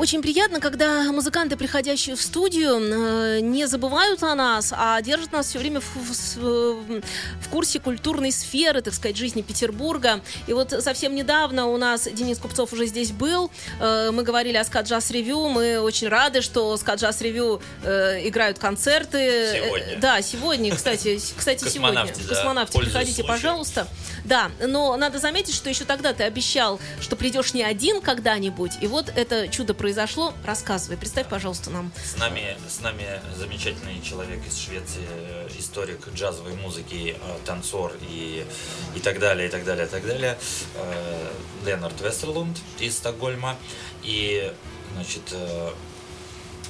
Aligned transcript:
Очень 0.00 0.22
приятно, 0.22 0.60
когда 0.60 1.02
музыканты, 1.12 1.58
приходящие 1.58 2.16
в 2.16 2.22
студию, 2.22 2.78
э, 2.80 3.40
не 3.40 3.66
забывают 3.66 4.22
о 4.22 4.34
нас, 4.34 4.72
а 4.74 4.98
держат 5.02 5.30
нас 5.32 5.48
все 5.48 5.58
время 5.58 5.80
в, 5.82 5.94
в- 5.94 7.02
в 7.02 7.48
курсе 7.50 7.80
культурной 7.80 8.32
сферы, 8.32 8.80
так 8.80 8.94
сказать, 8.94 9.18
жизни 9.18 9.42
Петербурга. 9.42 10.22
И 10.46 10.54
вот 10.54 10.70
совсем 10.82 11.14
недавно 11.14 11.66
у 11.66 11.76
нас 11.76 12.08
Денис 12.10 12.38
Купцов 12.38 12.72
уже 12.72 12.86
здесь 12.86 13.12
был. 13.12 13.50
Э, 13.78 14.10
Мы 14.10 14.22
говорили 14.22 14.56
о 14.56 14.64
Скат 14.64 14.88
Джаз 14.88 15.10
Ревью. 15.10 15.50
Мы 15.50 15.78
очень 15.78 16.08
рады, 16.08 16.40
что 16.40 16.74
Скат 16.78 16.98
Джаз 16.98 17.20
Ревью 17.20 17.60
э, 17.84 18.26
играют 18.26 18.58
концерты. 18.58 19.60
Сегодня. 19.66 19.98
Да, 20.00 20.22
сегодня, 20.22 20.74
кстати, 20.74 21.20
кстати, 21.36 21.68
сегодня. 21.68 22.06
Космонавте, 22.26 22.78
да, 22.78 22.80
приходите, 22.80 23.22
пожалуйста. 23.22 23.86
Да, 24.24 24.50
но 24.66 24.96
надо 24.96 25.18
заметить, 25.18 25.54
что 25.54 25.68
еще 25.68 25.84
тогда 25.84 26.14
ты 26.14 26.22
обещал, 26.24 26.80
что 27.02 27.16
придешь 27.16 27.52
не 27.52 27.62
один 27.62 28.00
когда-нибудь, 28.00 28.72
и 28.80 28.86
вот 28.86 29.12
это 29.14 29.46
чудо 29.48 29.74
произошло. 29.90 30.32
Рассказывай, 30.44 30.96
представь, 30.96 31.26
пожалуйста, 31.26 31.70
нам. 31.70 31.90
С 32.04 32.16
нами, 32.16 32.56
с 32.68 32.80
нами 32.80 33.20
замечательный 33.36 34.00
человек 34.00 34.38
из 34.46 34.56
Швеции, 34.56 35.04
э, 35.04 35.48
историк 35.58 36.06
джазовой 36.14 36.54
музыки, 36.54 37.16
э, 37.20 37.38
танцор 37.44 37.92
и, 38.08 38.46
и 38.94 39.00
так 39.00 39.18
далее, 39.18 39.48
и 39.48 39.50
так 39.50 39.64
далее, 39.64 39.86
и 39.86 39.88
так 39.88 40.06
далее. 40.06 40.38
Э, 40.76 41.32
Ленард 41.66 42.00
Вестерлунд 42.00 42.56
из 42.78 42.98
Стокгольма. 42.98 43.56
И, 44.04 44.52
значит, 44.94 45.34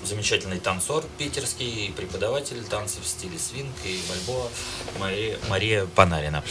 замечательный 0.02 0.58
танцор 0.58 1.04
питерский, 1.18 1.88
и 1.88 1.92
преподаватель 1.92 2.64
танцев 2.64 3.04
в 3.04 3.06
стиле 3.06 3.38
свинг 3.38 3.74
и 3.84 4.00
бальбоа 4.08 4.48
Мария, 4.98 5.36
Мария 5.50 5.84
Панарина. 5.84 6.42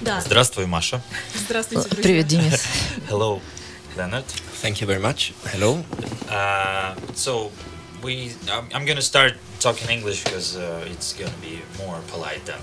Да. 0.00 0.20
Здравствуй, 0.20 0.66
Маша. 0.66 1.02
Здравствуйте, 1.34 1.88
друзья. 1.88 2.02
Привет, 2.04 2.26
Денис. 2.28 2.64
Hello, 3.10 3.42
Leonard. 3.95 4.25
Thank 4.61 4.81
you 4.81 4.87
very 4.87 4.99
much. 4.99 5.33
Hello. 5.45 5.83
Uh, 6.29 6.95
so 7.13 7.51
we, 8.03 8.33
I'm, 8.51 8.67
I'm 8.73 8.85
gonna 8.85 9.01
start 9.01 9.33
talking 9.59 9.89
English 9.89 10.23
because 10.23 10.55
uh, 10.55 10.85
it's 10.87 11.13
gonna 11.13 11.31
be 11.41 11.61
more 11.77 11.99
polite 12.07 12.45
than, 12.45 12.61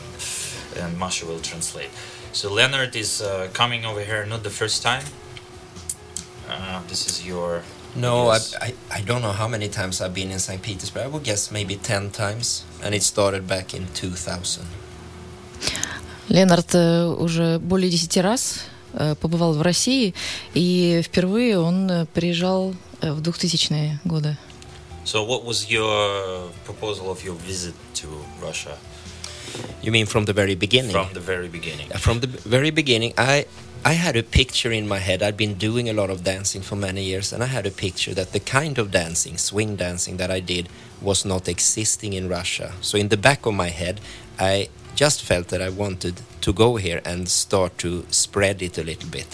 and 0.81 0.99
Masha 0.99 1.27
will 1.27 1.41
translate. 1.41 1.91
So 2.33 2.53
Leonard 2.53 2.97
is 2.97 3.23
uh, 3.23 3.49
coming 3.53 3.85
over 3.85 4.01
here 4.01 4.27
not 4.27 4.43
the 4.43 4.51
first 4.51 4.83
time. 4.83 5.05
Uh, 6.49 6.83
this 6.89 7.07
is 7.07 7.27
your 7.27 7.63
No, 7.97 8.29
I, 8.29 8.35
yes. 8.35 8.55
I, 8.61 8.75
I 8.91 9.01
don't 9.03 9.23
know 9.23 9.31
how 9.31 9.47
many 9.47 9.69
times 9.69 10.01
I've 10.01 10.15
been 10.15 10.31
in 10.33 10.41
St. 10.41 10.61
Petersburg. 10.61 11.05
I 11.05 11.07
would 11.07 11.23
guess 11.23 11.51
maybe 11.53 11.77
10 11.77 12.11
times. 12.11 12.65
And 12.83 12.95
it 12.95 13.03
started 13.03 13.47
back 13.47 13.73
in 13.75 13.87
2000. 13.95 14.67
Ленард 16.29 16.75
э, 16.75 17.05
уже 17.07 17.59
более 17.59 17.91
10 17.91 18.23
раз 18.23 18.57
э, 18.57 18.78
побывал 18.94 19.54
в 19.54 19.62
России, 19.62 20.14
и 20.54 21.02
впервые 21.04 21.60
он 21.60 21.90
э, 21.90 22.06
приезжал 22.14 22.74
э, 23.02 23.12
в 23.12 23.22
2000-е 23.22 24.00
годы. 24.06 24.38
So 25.06 25.24
what 25.26 25.44
was 25.46 25.70
your 25.70 26.52
proposal 26.66 27.10
of 27.10 27.24
your 27.24 27.36
visit 27.48 27.74
to 27.96 28.08
Russia 28.42 28.78
You 29.82 29.92
mean 29.92 30.06
from 30.06 30.26
the 30.26 30.34
very 30.34 30.56
beginning? 30.56 30.92
from 30.92 31.14
the 31.14 31.20
very 31.20 31.48
beginning? 31.48 31.88
Uh, 31.92 31.98
From 31.98 32.20
the 32.20 32.28
very 32.28 32.70
beginning, 32.72 33.14
I 33.18 33.46
I 33.84 33.94
had 33.94 34.16
a 34.18 34.24
picture 34.24 34.72
in 34.72 34.88
my 34.88 35.00
head. 35.00 35.24
I'd 35.24 35.38
been 35.38 35.56
doing 35.56 35.90
a 35.90 35.94
lot 35.94 36.10
of 36.10 36.24
dancing 36.24 36.62
for 36.62 36.76
many 36.76 37.04
years, 37.04 37.32
and 37.34 37.42
I 37.42 37.48
had 37.48 37.66
a 37.66 37.72
picture 37.72 38.14
that 38.14 38.32
the 38.34 38.40
kind 38.42 38.78
of 38.78 38.92
dancing, 38.92 39.38
swing 39.38 39.78
dancing, 39.78 40.18
that 40.18 40.30
I 40.30 40.42
did 40.42 40.68
was 41.02 41.24
not 41.26 41.48
existing 41.48 42.14
in 42.14 42.28
Russia. 42.28 42.74
So 42.82 42.98
in 42.98 43.08
the 43.08 43.18
back 43.18 43.46
of 43.46 43.54
my 43.54 43.70
head, 43.70 44.02
I 44.38 44.68
just 45.00 45.24
felt 45.24 45.48
that 45.48 45.62
I 45.62 45.70
wanted 45.70 46.16
to 46.42 46.54
go 46.54 46.76
here 46.76 47.02
and 47.06 47.28
start 47.30 47.78
to 47.78 48.04
spread 48.12 48.62
it 48.62 48.78
a 48.78 48.84
little 48.84 49.10
bit. 49.10 49.28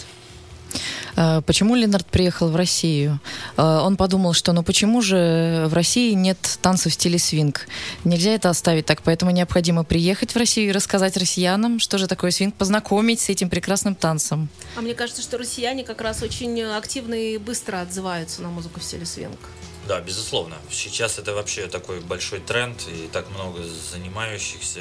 Э, 1.16 1.40
Почему 1.46 1.74
Ленард 1.74 2.06
приехал 2.06 2.48
в 2.50 2.56
Россию? 2.56 3.18
Э, 3.56 3.80
Он 3.82 3.96
подумал, 3.96 4.32
что 4.34 4.52
ну 4.52 4.62
почему 4.62 5.02
же 5.02 5.66
в 5.68 5.74
России 5.74 6.12
нет 6.12 6.38
танцев 6.62 6.92
в 6.92 6.94
стиле 6.94 7.18
свинг? 7.18 7.66
Нельзя 8.04 8.30
это 8.30 8.50
оставить 8.50 8.86
так, 8.86 9.02
поэтому 9.02 9.30
необходимо 9.32 9.82
приехать 9.84 10.32
в 10.34 10.36
Россию 10.38 10.68
и 10.68 10.72
рассказать 10.72 11.16
россиянам, 11.16 11.80
что 11.80 11.98
же 11.98 12.06
такое 12.06 12.30
свинг, 12.30 12.54
познакомить 12.54 13.20
с 13.20 13.28
этим 13.28 13.48
прекрасным 13.50 13.94
танцем. 13.94 14.48
А 14.76 14.80
мне 14.82 14.94
кажется, 14.94 15.22
что 15.22 15.38
россияне 15.38 15.84
как 15.84 16.00
раз 16.00 16.22
очень 16.22 16.62
активно 16.62 17.14
и 17.14 17.38
быстро 17.38 17.80
отзываются 17.80 18.42
на 18.42 18.50
музыку 18.50 18.80
в 18.80 18.84
стиле 18.84 19.06
свинг. 19.06 19.38
Да, 19.86 20.00
безусловно. 20.00 20.56
Сейчас 20.68 21.18
это 21.20 21.32
вообще 21.32 21.68
такой 21.68 22.00
большой 22.00 22.40
тренд, 22.40 22.82
и 22.88 23.08
так 23.12 23.30
много 23.30 23.62
занимающихся 23.62 24.80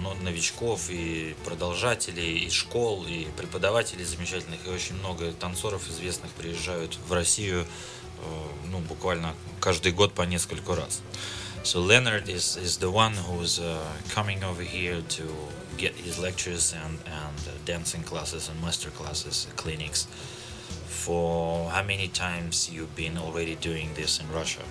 ну, 0.00 0.12
новичков, 0.14 0.90
и 0.90 1.36
продолжателей, 1.44 2.38
и 2.38 2.50
школ, 2.50 3.06
и 3.06 3.26
преподавателей 3.36 4.04
замечательных, 4.04 4.66
и 4.66 4.70
очень 4.70 4.96
много 4.96 5.32
танцоров 5.32 5.88
известных 5.88 6.32
приезжают 6.32 6.98
в 7.06 7.12
Россию, 7.12 7.64
э, 7.64 8.24
ну, 8.72 8.80
буквально 8.80 9.34
каждый 9.60 9.92
год 9.92 10.14
по 10.14 10.22
нескольку 10.22 10.74
раз. 10.74 11.00
So 11.62 11.80
Leonard 11.80 12.28
is, 12.28 12.56
is 12.56 12.76
the 12.78 12.90
one 12.90 13.14
who's 13.14 13.58
uh, 13.58 13.78
coming 14.14 14.44
over 14.44 14.62
here 14.62 15.00
to 15.00 15.22
get 15.78 15.94
his 15.94 16.18
lectures 16.18 16.74
and, 16.74 16.98
and 17.06 17.38
uh, 17.48 17.52
dancing 17.64 18.02
classes 18.02 18.50
and 18.50 18.60
master 18.60 18.90
classes, 18.90 19.46
clinics. 19.56 20.06
For 21.04 21.68
how 21.68 21.82
many 21.82 22.08
times 22.08 22.70
you've 22.72 22.96
been 22.96 23.18
already 23.18 23.56
doing 23.56 23.90
this 23.92 24.20
in 24.20 24.26
Russia? 24.32 24.62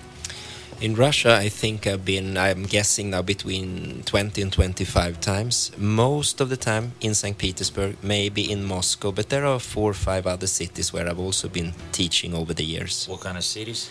In 0.80 0.96
Russia, 0.96 1.36
I 1.36 1.48
think 1.48 1.86
I've 1.86 2.04
been, 2.04 2.36
I'm 2.36 2.64
guessing 2.64 3.10
now, 3.10 3.22
between 3.22 4.02
20 4.04 4.42
and 4.42 4.52
25 4.52 5.20
times. 5.20 5.70
Most 5.78 6.40
of 6.40 6.48
the 6.48 6.56
time 6.56 6.94
in 7.00 7.14
St. 7.14 7.38
Petersburg, 7.38 7.98
maybe 8.02 8.50
in 8.50 8.64
Moscow, 8.64 9.12
but 9.12 9.28
there 9.28 9.46
are 9.46 9.60
four 9.60 9.92
or 9.92 9.94
five 9.94 10.26
other 10.26 10.48
cities 10.48 10.92
where 10.92 11.08
I've 11.08 11.20
also 11.20 11.48
been 11.48 11.72
teaching 11.92 12.34
over 12.34 12.52
the 12.52 12.64
years. 12.64 13.06
What 13.06 13.20
kind 13.20 13.38
of 13.38 13.44
cities? 13.44 13.88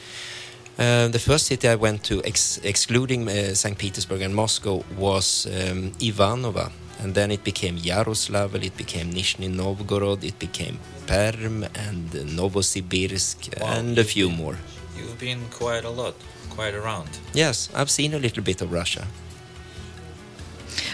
Uh, 0.78 1.08
the 1.08 1.20
first 1.20 1.46
city 1.46 1.70
I 1.70 1.76
went 1.76 2.04
to, 2.04 2.22
ex- 2.26 2.60
excluding 2.62 3.30
uh, 3.30 3.54
St. 3.54 3.78
Petersburg 3.78 4.22
and 4.22 4.36
Moscow, 4.36 4.84
was 4.98 5.46
um, 5.46 5.92
Ivanova. 6.02 6.72
And 7.04 7.14
then 7.14 7.32
it 7.32 7.44
became 7.44 7.78
Yaroslavl, 7.78 8.64
it 8.64 8.78
became 8.78 9.12
Nizhny 9.12 9.50
Novgorod, 9.50 10.24
it 10.24 10.40
became 10.40 10.80
Perm 11.06 11.64
and 11.64 12.10
Novosibirsk, 12.12 13.60
Wow, 13.60 13.74
and 13.74 13.98
a 13.98 14.06
few 14.06 14.30
more. 14.30 14.58
You've 14.98 15.20
been 15.20 15.42
quite 15.52 15.84
a 15.84 15.90
lot, 15.90 16.16
quite 16.50 16.74
around. 16.74 17.10
Yes, 17.34 17.70
I've 17.76 17.92
seen 17.92 18.14
a 18.14 18.20
little 18.20 18.42
bit 18.42 18.62
of 18.62 18.72
Russia. 18.72 19.06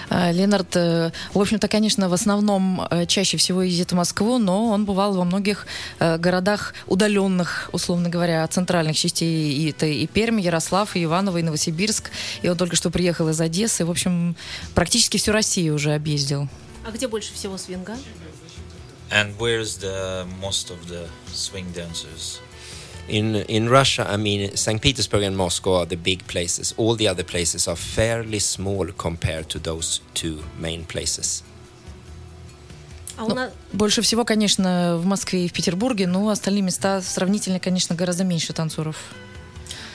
А, 0.10 0.32
Ленард, 0.32 0.76
э, 0.76 1.12
в 1.34 1.40
общем-то, 1.40 1.68
конечно, 1.68 2.10
в 2.10 2.14
основном 2.14 2.82
э, 2.90 3.06
чаще 3.06 3.38
всего 3.38 3.62
ездит 3.62 3.92
в 3.92 3.96
Москву, 3.96 4.40
но 4.40 4.70
он 4.70 4.86
бывал 4.86 5.14
во 5.14 5.24
многих 5.24 5.68
э, 6.00 6.18
городах 6.18 6.74
удаленных, 6.88 7.70
условно 7.74 8.10
говоря, 8.10 8.44
от 8.44 8.52
центральных 8.52 8.98
частей. 8.98 9.54
И 9.54 9.70
это 9.70 9.86
и 9.86 10.08
Пермь, 10.08 10.40
Ярослав, 10.40 10.96
и 10.96 11.04
Иваново, 11.04 11.38
и 11.38 11.44
Новосибирск. 11.44 12.10
И 12.42 12.50
он 12.50 12.58
только 12.58 12.76
что 12.76 12.90
приехал 12.90 13.30
из 13.30 13.40
Одессы. 13.40 13.86
В 13.86 13.92
общем, 13.92 14.36
практически 14.74 15.18
всю 15.18 15.32
Россию 15.32 15.76
уже 15.76 15.94
объездил. 15.94 16.48
А 16.86 16.92
где 16.92 17.08
больше 17.08 17.34
всего 17.34 17.58
свинга? 17.58 17.96
And 19.12 19.38
where's 19.38 19.78
the 19.80 20.28
most 20.42 20.72
of 20.72 20.88
the 20.88 21.08
swing 21.34 21.72
dancers? 21.74 22.40
In 23.09 23.45
in 23.49 23.69
Russia, 23.69 24.07
I 24.11 24.17
mean, 24.17 24.57
St. 24.57 24.81
Petersburg 24.81 25.23
and 25.25 25.37
Moscow 25.37 25.81
are 25.81 25.87
the 25.87 25.97
big 25.97 26.27
places. 26.27 26.75
All 26.79 26.97
the 26.97 27.07
other 27.07 27.25
places 27.25 27.69
are 27.69 27.77
fairly 27.77 28.39
small 28.39 28.87
compared 28.97 29.49
to 29.49 29.59
those 29.61 30.01
two 30.15 30.43
main 30.59 30.85
places. 30.87 31.43
А 33.17 33.25
у 33.25 33.29
Ну, 33.29 33.35
нас... 33.35 33.53
Больше 33.73 34.03
всего, 34.03 34.25
конечно, 34.25 34.97
в 34.97 35.05
Москве 35.07 35.45
и 35.45 35.49
в 35.49 35.53
Петербурге, 35.53 36.07
но 36.07 36.29
остальные 36.31 36.63
места 36.63 37.01
сравнительно, 37.03 37.61
конечно, 37.61 37.95
гораздо 37.95 38.25
меньше 38.25 38.53
танцоров. 38.53 38.97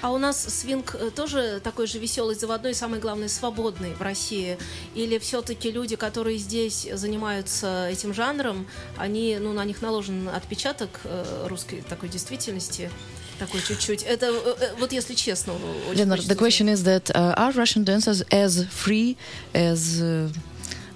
А 0.04 0.10
у 0.10 0.18
нас 0.18 0.36
свинг 0.38 0.96
э, 1.00 1.10
тоже 1.10 1.62
такой 1.64 1.86
же 1.86 1.98
веселый, 1.98 2.36
заводной, 2.36 2.72
и 2.72 2.74
самое 2.74 3.00
главное, 3.00 3.28
свободный 3.28 3.94
в 3.94 4.02
России? 4.02 4.58
Или 4.94 5.16
все-таки 5.16 5.70
люди, 5.70 5.96
которые 5.96 6.36
здесь 6.36 6.86
занимаются 6.92 7.88
этим 7.90 8.12
жанром, 8.12 8.66
они, 8.98 9.38
ну, 9.40 9.54
на 9.54 9.64
них 9.64 9.80
наложен 9.80 10.28
отпечаток 10.28 11.00
э, 11.04 11.46
русской 11.48 11.82
такой 11.88 12.10
действительности, 12.10 12.90
такой 13.38 13.62
чуть-чуть. 13.62 14.02
Это 14.02 14.26
э, 14.26 14.74
вот 14.78 14.92
если 14.92 15.14
честно. 15.14 15.54
хочется 15.86 16.28
the 16.28 16.36
question 16.36 16.68
is 16.68 16.82
that 16.82 17.10
uh, 17.14 17.34
are 17.38 17.52
Russian 17.52 17.84
dancers 17.84 18.22
as 18.30 18.66
free 18.68 19.16
as 19.54 20.02
uh, 20.02 20.28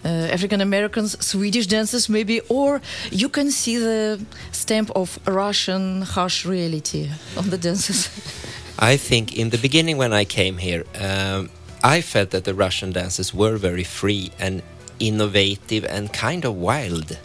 uh, 0.05 0.35
African 0.35 0.61
Americans, 0.61 1.17
Swedish 1.19 1.67
dancers, 1.67 2.11
maybe, 2.11 2.43
or 2.51 2.83
you 3.11 3.31
can 3.31 3.51
see 3.51 3.79
the 3.79 4.21
stamp 4.53 4.91
of 4.91 5.19
Russian 5.25 6.03
harsh 6.03 6.45
reality 6.45 7.09
on 7.39 7.49
the 7.49 7.57
dancers? 7.57 8.11
I 8.81 8.97
think 8.97 9.37
in 9.37 9.51
the 9.51 9.59
beginning 9.59 9.97
when 9.97 10.13
I 10.13 10.25
came 10.25 10.59
here, 10.59 10.85
um, 11.01 11.51
I 11.83 12.01
felt 12.01 12.31
that 12.31 12.45
the 12.45 12.55
Russian 12.55 12.93
dancers 12.93 13.35
were 13.35 13.57
very 13.57 13.83
free 13.83 14.31
and 14.39 14.63
innovative 15.01 15.85
and 15.85 16.13
kind 16.13 16.45
of 16.45 16.55
wild. 16.55 17.19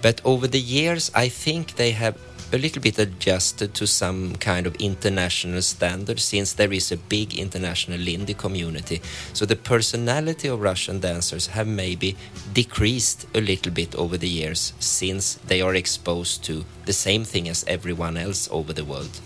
But 0.00 0.22
over 0.24 0.46
the 0.46 0.60
years, 0.60 1.10
I 1.14 1.28
think 1.28 1.76
they 1.76 1.90
have 1.90 2.16
a 2.50 2.56
little 2.56 2.80
bit 2.80 2.98
adjusted 2.98 3.74
to 3.74 3.86
some 3.86 4.36
kind 4.36 4.66
of 4.66 4.74
international 4.76 5.60
standard 5.60 6.18
since 6.18 6.54
there 6.54 6.72
is 6.72 6.90
a 6.90 6.96
big 6.96 7.34
international 7.34 7.98
Lindy 7.98 8.32
community. 8.32 9.02
So 9.34 9.44
the 9.44 9.56
personality 9.56 10.48
of 10.48 10.62
Russian 10.62 11.00
dancers 11.00 11.48
have 11.48 11.66
maybe 11.66 12.16
decreased 12.54 13.26
a 13.34 13.42
little 13.42 13.72
bit 13.72 13.94
over 13.96 14.16
the 14.16 14.28
years 14.28 14.72
since 14.78 15.34
they 15.46 15.60
are 15.60 15.74
exposed 15.74 16.42
to 16.44 16.64
the 16.86 16.94
same 16.94 17.24
thing 17.24 17.50
as 17.50 17.66
everyone 17.68 18.16
else 18.16 18.48
over 18.50 18.72
the 18.72 18.84
world. 18.86 19.20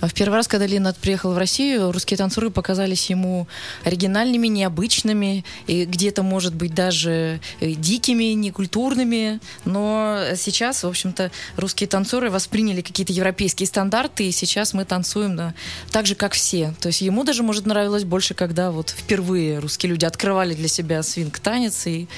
В 0.00 0.14
первый 0.14 0.34
раз, 0.34 0.46
когда 0.46 0.66
Ленат 0.66 0.96
приехал 0.96 1.32
в 1.32 1.38
Россию, 1.38 1.90
русские 1.90 2.16
танцоры 2.16 2.50
показались 2.50 3.10
ему 3.10 3.48
оригинальными, 3.84 4.46
необычными, 4.46 5.44
и 5.66 5.84
где-то, 5.84 6.22
может 6.22 6.54
быть, 6.54 6.72
даже 6.72 7.40
э, 7.60 7.72
дикими, 7.72 8.32
некультурными. 8.34 9.40
Но 9.64 10.20
сейчас, 10.36 10.84
в 10.84 10.86
общем-то, 10.86 11.32
русские 11.56 11.88
танцоры 11.88 12.30
восприняли 12.30 12.80
какие-то 12.80 13.12
европейские 13.12 13.66
стандарты, 13.66 14.28
и 14.28 14.32
сейчас 14.32 14.72
мы 14.72 14.84
танцуем 14.84 15.36
да, 15.36 15.54
так 15.90 16.06
же, 16.06 16.14
как 16.14 16.32
все. 16.32 16.74
То 16.80 16.88
есть 16.88 17.00
ему 17.00 17.24
даже, 17.24 17.42
может, 17.42 17.66
нравилось 17.66 18.04
больше, 18.04 18.34
когда 18.34 18.70
вот 18.70 18.90
впервые 18.90 19.58
русские 19.58 19.90
люди 19.90 20.04
открывали 20.04 20.54
для 20.54 20.68
себя 20.68 21.02
свинг-танец 21.02 21.86
и 21.86 22.08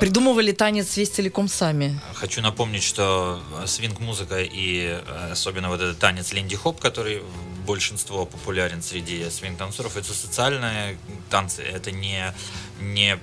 придумывали 0.00 0.52
танец 0.52 0.96
весь 0.96 1.10
целиком 1.10 1.48
сами. 1.48 2.00
Хочу 2.14 2.40
напомнить, 2.40 2.82
что 2.82 3.42
свинг-музыка 3.66 4.42
и 4.42 5.00
э, 5.04 5.30
особенно 5.32 5.68
вот 5.68 5.80
этот 5.80 5.98
танец 5.98 6.32
Линди 6.32 6.56
Хоп, 6.56 6.80
который 6.80 7.22
большинство 7.66 8.26
популярен 8.26 8.82
среди 8.82 9.28
свинг-танцоров, 9.30 9.96
это 9.96 10.12
социальные 10.12 10.98
танцы, 11.30 11.62
это 11.62 11.90
не, 11.90 12.34
не... 12.80 13.18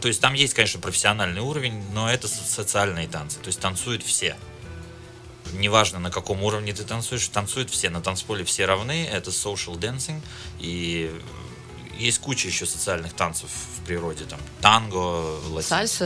То 0.00 0.08
есть 0.08 0.20
там 0.20 0.34
есть, 0.34 0.54
конечно, 0.54 0.80
профессиональный 0.80 1.40
уровень, 1.40 1.82
но 1.92 2.10
это 2.10 2.28
со- 2.28 2.44
социальные 2.44 3.08
танцы, 3.08 3.38
то 3.40 3.48
есть 3.48 3.60
танцуют 3.60 4.02
все. 4.02 4.36
Неважно, 5.54 5.98
на 5.98 6.10
каком 6.10 6.42
уровне 6.42 6.74
ты 6.74 6.84
танцуешь, 6.84 7.26
танцуют 7.28 7.70
все. 7.70 7.88
На 7.88 8.02
танцполе 8.02 8.44
все 8.44 8.66
равны, 8.66 9.08
это 9.10 9.30
social 9.30 9.78
dancing, 9.78 10.20
и 10.58 11.10
есть 11.98 12.20
куча 12.20 12.48
еще 12.48 12.66
социальных 12.66 13.12
танцев 13.12 13.50
в 13.50 13.84
природе, 13.84 14.24
там 14.24 14.40
танго, 14.60 15.38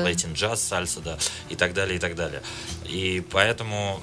латин, 0.02 0.32
джаз, 0.32 0.62
сальса, 0.62 1.00
да, 1.00 1.18
и 1.48 1.56
так 1.56 1.74
далее, 1.74 1.96
и 1.96 1.98
так 2.00 2.14
далее. 2.14 2.42
И 2.86 3.24
поэтому 3.30 4.00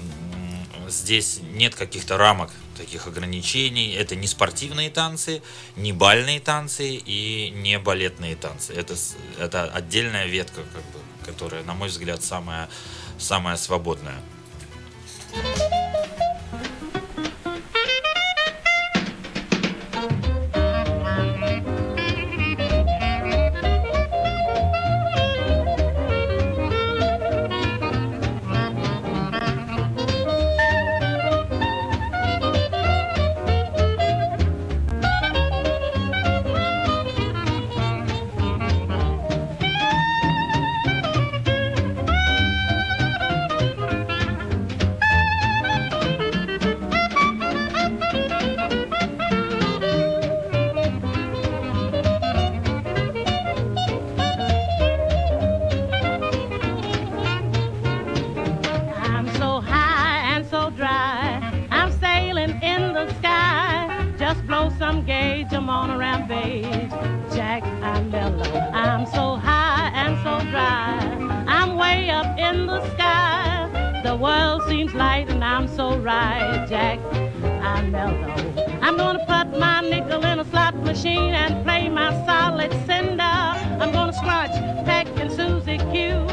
здесь 0.87 1.39
нет 1.41 1.75
каких-то 1.75 2.17
рамок, 2.17 2.51
таких 2.79 3.07
ограничений. 3.07 3.91
Это 3.91 4.15
не 4.15 4.27
спортивные 4.27 4.89
танцы, 4.89 5.41
не 5.75 5.91
бальные 5.91 6.39
танцы 6.39 6.95
и 6.95 7.51
не 7.51 7.77
балетные 7.77 8.35
танцы. 8.35 8.73
Это, 8.73 8.95
это 9.37 9.65
отдельная 9.65 10.25
ветка, 10.25 10.61
как 10.73 10.83
бы, 10.83 10.99
которая, 11.25 11.63
на 11.63 11.73
мой 11.73 11.89
взгляд, 11.89 12.23
самая, 12.23 12.69
самая 13.17 13.57
свободная. 13.57 14.21
Machine 80.99 81.33
and 81.33 81.63
play 81.63 81.87
my 81.87 82.11
solid 82.25 82.71
cinder. 82.85 83.23
I'm 83.23 83.91
gonna 83.93 84.11
scratch 84.11 84.51
Peck 84.85 85.07
and 85.17 85.31
Susie 85.31 85.77
Q. 85.93 86.25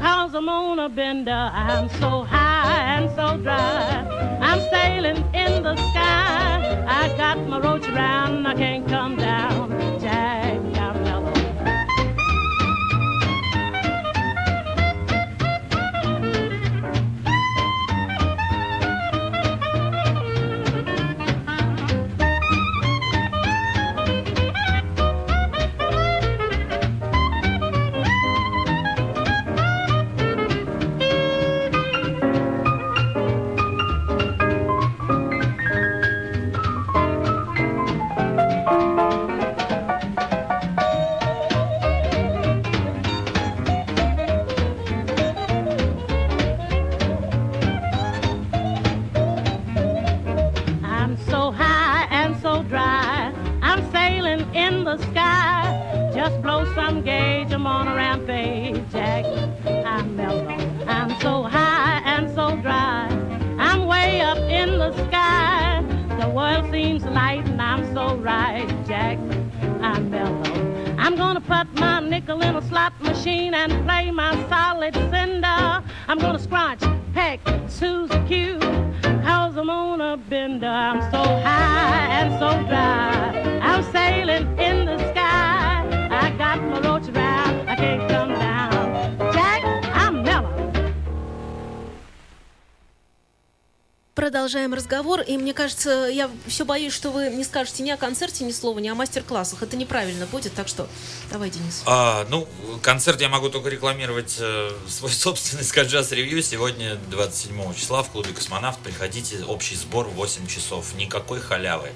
Cause 0.00 0.34
I'm 0.34 0.48
on 0.48 0.80
a 0.80 0.88
bender. 0.88 1.30
I'm 1.52 1.88
so 2.00 2.24
high 2.24 2.96
and 2.96 3.08
so 3.10 3.36
dry. 3.36 4.04
I'm 4.40 4.60
sailing 4.70 5.18
in 5.32 5.62
the 5.62 5.76
sky. 5.76 6.84
I 6.88 7.16
got 7.16 7.38
my 7.46 7.60
roach 7.60 7.88
around. 7.88 8.46
I 8.48 8.54
can't 8.54 8.88
come 8.88 9.14
down. 9.16 9.59
Bender. 80.16 80.66
I'm 80.66 81.00
so 81.10 81.18
high 81.18 82.06
and 82.20 82.38
so 82.38 82.50
dry. 82.68 83.19
Продолжаем 94.20 94.74
разговор, 94.74 95.22
и 95.22 95.38
мне 95.38 95.54
кажется, 95.54 96.06
я 96.12 96.30
все 96.46 96.66
боюсь, 96.66 96.92
что 96.92 97.10
вы 97.10 97.30
не 97.30 97.42
скажете 97.42 97.82
ни 97.82 97.88
о 97.88 97.96
концерте, 97.96 98.44
ни 98.44 98.52
слова, 98.52 98.78
ни 98.78 98.86
о 98.86 98.94
мастер-классах. 98.94 99.62
Это 99.62 99.78
неправильно 99.78 100.26
будет, 100.26 100.52
так 100.52 100.68
что 100.68 100.90
давай, 101.30 101.48
Денис. 101.48 101.82
А, 101.86 102.26
ну, 102.28 102.46
концерт 102.82 103.18
я 103.22 103.30
могу 103.30 103.48
только 103.48 103.70
рекламировать 103.70 104.36
э, 104.38 104.72
свой 104.90 105.10
собственный 105.10 105.64
Скаджаз 105.64 106.12
ревью. 106.12 106.42
Сегодня, 106.42 106.96
27 107.10 107.72
числа, 107.72 108.02
в 108.02 108.10
клубе 108.10 108.34
Космонавт. 108.34 108.78
Приходите, 108.80 109.42
общий 109.44 109.74
сбор 109.74 110.06
в 110.06 110.12
8 110.16 110.46
часов. 110.48 110.94
Никакой 110.96 111.40
халявы. 111.40 111.88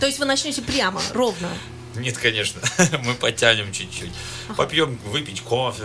То 0.00 0.06
есть 0.06 0.18
вы 0.18 0.24
начнете 0.24 0.60
прямо, 0.60 1.00
ровно. 1.14 1.50
Нет, 1.94 2.18
конечно. 2.18 2.60
Мы 3.04 3.14
потянем 3.14 3.72
чуть-чуть. 3.72 4.12
Попьем, 4.56 4.98
выпить 5.06 5.40
кофе, 5.40 5.84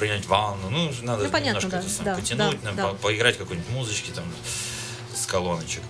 принять 0.00 0.26
ванну. 0.26 0.70
Ну, 0.70 0.90
надо 1.02 1.24
Ну, 1.24 1.30
понятно, 1.30 1.58
немножко 1.60 1.70
да, 1.70 1.78
это 1.80 1.88
сам 1.88 2.04
да, 2.06 2.14
потянуть, 2.16 2.62
да, 2.62 2.70
на- 2.70 2.76
да. 2.76 2.88
по- 2.88 2.94
поиграть 2.94 3.36
какой-нибудь 3.38 3.70
музычки 3.70 4.10
там 4.10 4.24
с 5.14 5.26
колоночек. 5.26 5.82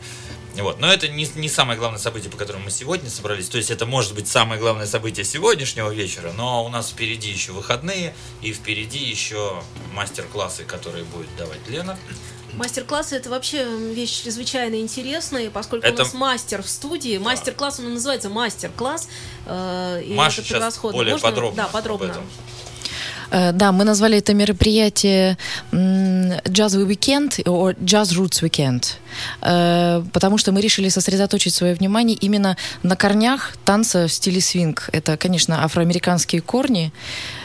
Вот. 0.57 0.81
Но 0.81 0.93
это 0.93 1.07
не, 1.07 1.27
не 1.37 1.49
самое 1.49 1.79
главное 1.79 2.01
событие, 2.01 2.29
по 2.29 2.37
которому 2.37 2.65
мы 2.65 2.71
сегодня 2.73 3.09
собрались. 3.09 3.49
То 3.49 3.57
есть 3.57 3.71
это 3.71 3.87
может 3.87 4.15
быть 4.15 4.27
самое 4.27 4.61
главное 4.61 4.87
событие 4.87 5.25
сегодняшнего 5.25 5.91
вечера, 5.95 6.33
но 6.37 6.65
у 6.65 6.69
нас 6.69 6.91
впереди 6.91 7.31
еще 7.31 7.53
выходные 7.53 8.15
и 8.43 8.53
впереди 8.53 8.99
еще 8.99 9.63
мастер-классы, 9.95 10.65
которые 10.65 11.05
будет 11.05 11.35
давать 11.37 11.61
Лена 11.69 11.97
Мастер-классы 12.55 13.15
это 13.15 13.31
вообще 13.31 13.65
вещь 13.95 14.23
чрезвычайно 14.25 14.75
интересная, 14.81 15.51
поскольку 15.53 15.87
Это- 15.87 16.03
у 16.03 16.05
нас 16.05 16.15
мастер 16.15 16.63
в 16.65 16.69
студии. 16.69 17.17
Мастер-класс, 17.17 17.79
он 17.79 17.95
называется 17.95 18.29
мастер-класс. 18.29 19.09
э, 19.47 20.03
и 20.05 20.15
Маша 20.15 20.41
это 20.41 20.49
сейчас 20.49 20.79
более 20.81 21.13
Можно? 21.15 21.29
подробно 21.29 21.57
Да, 21.59 21.65
об 21.67 21.71
подробно. 21.71 22.07
этом. 22.11 22.25
Э, 23.31 23.53
Да, 23.53 23.73
мы 23.73 23.85
назвали 23.85 24.19
это 24.19 24.35
мероприятие 24.35 25.37
«Джазовый 25.73 26.87
уикенд» 26.87 27.39
or 27.41 27.77
«Jazz 27.79 28.15
Roots 28.17 28.43
Weekend», 28.43 28.97
потому 29.41 30.39
что 30.39 30.53
мы 30.53 30.61
решили 30.61 30.89
сосредоточить 30.89 31.55
свое 31.55 31.75
внимание 31.75 32.17
именно 32.17 32.57
на 32.83 32.97
корнях 32.97 33.57
танца 33.65 34.07
в 34.07 34.13
стиле 34.13 34.41
свинг. 34.41 34.89
Это, 34.93 35.17
конечно, 35.17 35.65
афроамериканские 35.65 36.43
корни, 36.43 36.93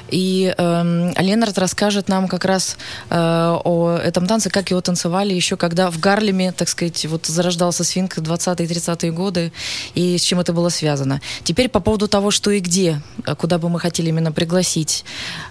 и 0.10 0.54
эм, 0.58 1.14
Ленард 1.18 1.58
расскажет 1.58 2.10
нам 2.10 2.28
как 2.28 2.46
раз 2.46 2.78
э, 3.10 3.16
о 3.16 3.98
этом 3.98 4.28
танце, 4.28 4.50
как 4.50 4.70
его 4.70 4.82
танцевали 4.82 5.34
еще 5.34 5.58
когда 5.58 5.90
в 5.90 6.00
Гарлеме, 6.00 6.52
так 6.52 6.70
сказать, 6.70 7.06
вот 7.06 7.26
зарождался 7.26 7.84
свинг 7.84 8.18
в 8.18 8.22
20-е 8.22 8.68
30-е 8.68 9.12
годы, 9.12 9.52
и 9.96 10.18
с 10.18 10.22
чем 10.22 10.40
это 10.40 10.54
было 10.54 10.70
связано. 10.70 11.22
Теперь 11.44 11.70
по 11.70 11.80
поводу 11.80 12.08
того, 12.08 12.32
что 12.32 12.52
и 12.52 12.60
где, 12.60 13.02
э, 13.26 13.36
куда 13.36 13.58
бы 13.58 13.70
мы 13.70 13.80
хотели 13.80 14.10
именно 14.10 14.32
пригласить 14.32 15.06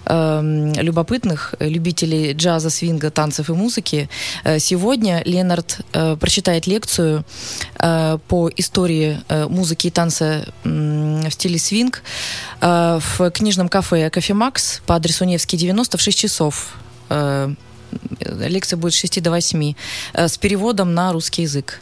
эм, 0.05 0.73
любопытных 0.73 1.55
э, 1.59 1.67
любителей 1.67 2.33
джаза, 2.33 2.69
свинга, 2.69 3.11
танцев 3.11 3.49
и 3.49 3.53
музыки. 3.53 4.09
Э, 4.43 4.59
Сегодня 4.59 5.21
Ленард 5.25 5.79
э, 5.93 6.04
прочитает 6.19 6.67
лекцию 6.67 7.25
э, 7.79 8.17
по 8.27 8.49
истории 8.55 9.19
э, 9.27 9.47
музыки 9.47 9.87
и 9.87 9.89
танца 9.91 10.45
м, 10.63 11.21
в 11.29 11.31
стиле 11.31 11.57
свинг 11.59 12.03
э, 12.61 12.99
в 13.17 13.31
книжном 13.31 13.69
кафе 13.69 14.09
«Кофе 14.09 14.33
Макс» 14.33 14.81
по 14.85 14.95
адресу 14.95 15.25
Невский, 15.25 15.57
90 15.57 15.97
в 15.97 16.01
6 16.01 16.17
часов. 16.17 16.75
Э, 17.09 17.53
Лекция 18.19 18.77
будет 18.77 18.93
с 18.93 18.97
6 18.97 19.21
до 19.21 19.31
8 19.31 19.73
э, 20.13 20.27
с 20.27 20.37
переводом 20.37 20.93
на 20.93 21.13
русский 21.13 21.43
язык. 21.43 21.79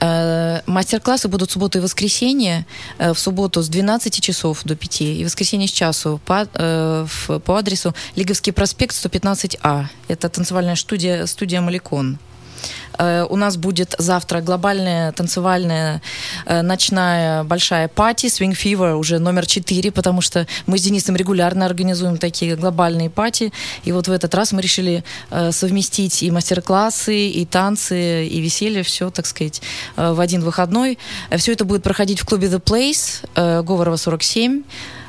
Э, 0.00 0.60
Мастер-классы 0.66 1.28
будут 1.28 1.50
субботу 1.50 1.78
и 1.78 1.80
воскресенье. 1.80 2.66
Э, 2.98 3.12
В 3.12 3.18
субботу 3.18 3.62
с 3.62 3.68
12 3.68 4.20
часов 4.20 4.62
до 4.64 4.76
5 4.76 5.00
и 5.02 5.24
воскресенье 5.24 5.68
с 5.68 5.72
часу 5.72 6.20
по, 6.24 6.46
э, 6.52 7.06
по 7.44 7.56
адресу 7.58 7.94
Лиговский 8.14 8.52
проспект 8.52 8.94
115А. 8.94 9.86
Это 10.08 10.28
танцевальная 10.28 10.76
студия, 10.76 11.26
студия 11.26 11.60
«Маликон». 11.60 12.18
Э, 12.98 13.26
У 13.28 13.36
нас 13.36 13.56
будет 13.56 13.94
завтра 13.98 14.40
глобальная 14.40 15.12
танцевальная 15.12 16.00
э, 16.46 16.62
ночная 16.62 17.44
большая 17.44 17.88
пати 17.88 18.26
Swing 18.26 18.52
Fever 18.52 18.94
уже 18.94 19.18
номер 19.18 19.46
4, 19.46 19.90
потому 19.92 20.20
что 20.20 20.46
мы 20.66 20.78
с 20.78 20.82
Денисом 20.82 21.16
регулярно 21.16 21.66
организуем 21.66 22.18
такие 22.18 22.56
глобальные 22.56 23.10
пати. 23.10 23.52
И 23.84 23.92
вот 23.92 24.08
в 24.08 24.12
этот 24.12 24.34
раз 24.34 24.52
мы 24.52 24.62
решили 24.62 25.04
э, 25.30 25.52
совместить 25.52 26.22
и 26.22 26.30
мастер-классы, 26.30 27.28
и 27.28 27.44
танцы, 27.44 28.26
и 28.26 28.40
веселье, 28.40 28.82
все, 28.82 29.10
так 29.10 29.26
сказать, 29.26 29.62
в 29.96 30.20
один 30.20 30.42
выходной. 30.42 30.98
Все 31.36 31.52
это 31.52 31.64
будет 31.64 31.82
проходить 31.82 32.20
в 32.20 32.26
клубе 32.26 32.48
The 32.48 32.62
Place, 32.62 33.62
Говорова 33.62 33.96
47. 33.96 34.62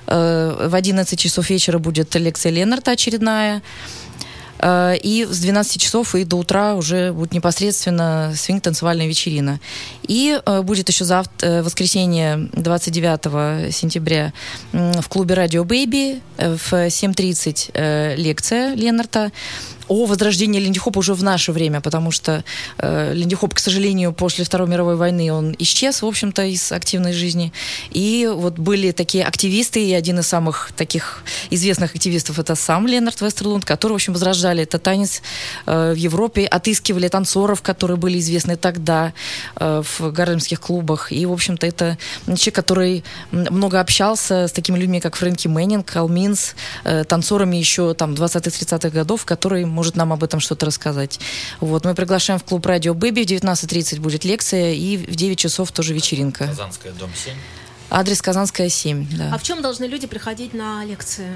Э, 0.08 0.68
В 0.70 0.76
11 0.76 1.20
часов 1.20 1.50
вечера 1.50 1.80
будет 1.80 2.16
лекция 2.16 2.52
Ленарта 2.52 2.92
очередная. 2.92 3.62
Э, 4.60 4.96
И 5.02 5.26
с 5.26 5.40
12 5.40 5.82
часов 5.82 6.16
и 6.16 6.24
до 6.24 6.38
утра 6.38 6.76
уже 6.76 7.12
будет 7.14 7.34
непосредственно 7.34 8.34
свинг-танцевальная 8.36 9.08
вечерина. 9.08 9.60
И 10.08 10.40
э, 10.44 10.62
будет 10.62 10.90
еще 10.90 11.06
завтра, 11.06 11.64
воскресенье 11.64 12.50
29 12.54 13.74
сентября 13.74 14.34
в 14.72 15.08
клубе 15.10 15.36
«Радио 15.36 15.64
Бэйби» 15.64 16.22
э, 16.38 16.56
в 16.56 16.74
7.30 16.74 17.72
э, 17.74 18.16
лекция 18.16 18.74
Ленарта 18.76 19.32
о 19.88 20.06
возрождении 20.06 20.60
линди-хопа 20.60 21.00
уже 21.00 21.14
в 21.14 21.24
наше 21.24 21.52
время, 21.52 21.82
потому 21.82 22.12
что 22.12 22.44
э, 22.78 23.14
линди-хоп, 23.14 23.54
к 23.54 23.60
сожалению, 23.60 24.14
после 24.14 24.44
Второй 24.44 24.68
мировой 24.68 24.96
войны 24.96 25.32
он 25.32 25.56
исчез, 25.60 26.02
в 26.02 26.06
общем-то, 26.06 26.44
из 26.44 26.72
активной 26.72 27.14
жизни. 27.14 27.54
И 27.92 28.30
вот 28.32 28.60
были 28.60 28.92
такие 28.92 29.24
активисты, 29.24 29.84
и 29.86 29.94
один 29.94 30.20
из 30.20 30.28
самых 30.28 30.72
таких 30.76 31.24
известных 31.50 31.96
активистов 31.96 32.40
это 32.40 32.56
сам 32.56 32.88
Ленард 32.88 33.22
Вестерлунд, 33.22 33.66
который, 33.66 33.94
в 33.94 33.96
общем, 33.96 34.14
возрождали 34.14 34.64
этот 34.64 34.84
танец 34.84 35.22
э, 35.66 35.94
в 35.94 35.96
Европе, 35.96 36.46
отыскивали 36.46 37.08
танцоров, 37.08 37.62
которые 37.62 37.98
были 37.98 38.20
известны 38.20 38.58
тогда 38.58 39.14
э, 39.56 39.82
в 39.84 39.97
гарлемских 40.00 40.60
клубах. 40.60 41.12
И, 41.12 41.26
в 41.26 41.32
общем-то, 41.32 41.66
это 41.66 41.98
человек, 42.26 42.56
который 42.56 43.04
много 43.32 43.80
общался 43.80 44.48
с 44.48 44.52
такими 44.52 44.78
людьми, 44.78 45.00
как 45.00 45.16
Фрэнки 45.16 45.48
Мэннинг, 45.48 45.86
Ал 45.86 46.08
Минс, 46.08 46.56
э, 46.84 47.04
танцорами 47.04 47.58
еще 47.58 47.94
там 47.94 48.14
20-30-х 48.14 48.90
годов, 48.90 49.26
который 49.26 49.66
может 49.66 49.96
нам 49.96 50.14
об 50.14 50.24
этом 50.24 50.40
что-то 50.40 50.66
рассказать. 50.66 51.20
Вот, 51.60 51.86
мы 51.86 51.96
приглашаем 51.96 52.40
в 52.40 52.44
клуб 52.44 52.66
«Радио 52.66 52.94
Бэби», 52.94 53.24
в 53.24 53.26
19.30 53.26 54.00
будет 54.00 54.26
лекция, 54.26 54.74
и 54.74 54.98
в 54.98 55.16
9 55.16 55.38
часов 55.40 55.72
тоже 55.72 55.94
вечеринка. 55.94 56.48
Казанская, 56.48 56.92
дом 56.94 57.10
7. 57.16 57.34
Адрес 57.90 58.22
Казанская, 58.22 58.70
7, 58.70 59.08
да. 59.18 59.32
А 59.34 59.38
в 59.38 59.44
чем 59.44 59.62
должны 59.62 59.86
люди 59.86 60.08
приходить 60.08 60.54
на 60.54 60.84
лекции? 60.84 61.32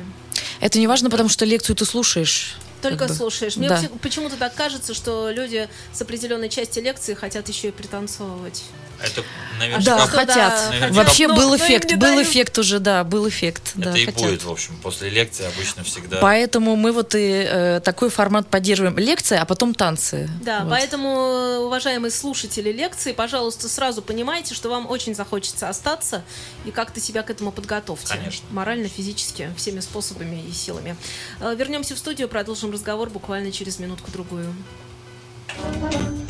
Это 0.60 0.80
не 0.80 0.88
важно, 0.88 1.10
потому 1.10 1.30
что 1.30 1.46
лекцию 1.46 1.76
ты 1.76 1.86
слушаешь. 1.86 2.58
Только 2.82 2.98
как 3.00 3.10
бы. 3.10 3.14
слушаешь. 3.16 3.56
Мне 3.58 3.70
Да. 3.70 3.76
почему- 3.78 3.98
почему-то 4.00 4.36
так 4.38 4.56
кажется, 4.56 4.94
что 4.94 5.30
люди 5.32 5.70
с 5.94 6.02
определенной 6.02 6.50
части 6.50 6.80
лекции 6.80 7.14
хотят 7.14 7.48
еще 7.48 7.70
и 7.70 7.72
пританцовывать. 7.72 8.64
Это 9.04 9.22
Да, 9.22 9.58
наверняка 9.60 9.82
что 9.82 10.08
хотят. 10.08 10.36
да, 10.36 10.72
хотят. 10.80 10.92
Вообще 10.92 11.28
Но- 11.28 11.36
был 11.36 11.50
но 11.50 11.56
эффект, 11.58 11.92
был 11.92 12.00
дают. 12.00 12.28
эффект 12.28 12.58
уже, 12.58 12.80
да, 12.80 13.04
был 13.04 13.28
эффект. 13.28 13.74
это 13.78 13.92
да, 13.92 13.98
и 13.98 14.06
хотят. 14.06 14.22
будет, 14.22 14.44
в 14.44 14.52
общем, 14.52 14.76
после 14.82 15.10
лекции 15.10 15.46
обычно 15.46 15.84
всегда. 15.84 16.18
Поэтому 16.20 16.76
мы 16.76 16.92
вот 16.92 17.16
и 17.16 17.46
э, 17.48 17.80
такой 17.84 18.10
формат 18.10 18.48
поддерживаем. 18.48 18.98
Лекция, 18.98 19.42
а 19.42 19.46
потом 19.46 19.74
танцы. 19.74 20.30
Да, 20.44 20.62
Вот. 20.62 20.70
поэтому, 20.72 21.10
уважаемые 21.66 22.12
слушатели 22.12 22.72
лекции, 22.72 23.12
пожалуйста, 23.12 23.68
сразу 23.70 24.02
понимайте, 24.02 24.54
что 24.56 24.70
вам 24.70 24.90
очень 24.90 25.16
захочется 25.16 25.70
остаться 25.70 26.24
и 26.66 26.72
как-то 26.72 27.00
себя 27.00 27.24
к 27.24 27.30
этому 27.30 27.52
подготовьте. 27.52 28.16
Конечно. 28.16 28.46
Морально, 28.52 28.88
физически, 28.90 29.50
всеми 29.58 29.80
способами 29.80 30.44
и 30.48 30.52
силами. 30.52 30.96
Э, 31.40 31.56
Вернемся 31.56 31.96
в 31.96 32.00
студию, 32.00 32.28
продолжим 32.30 32.72
разговор 32.72 33.10
буквально 33.10 33.52
через 33.52 33.80
минутку-другую. 33.80 34.54
you 35.92 36.21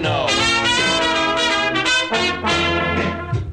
know? 0.00 0.26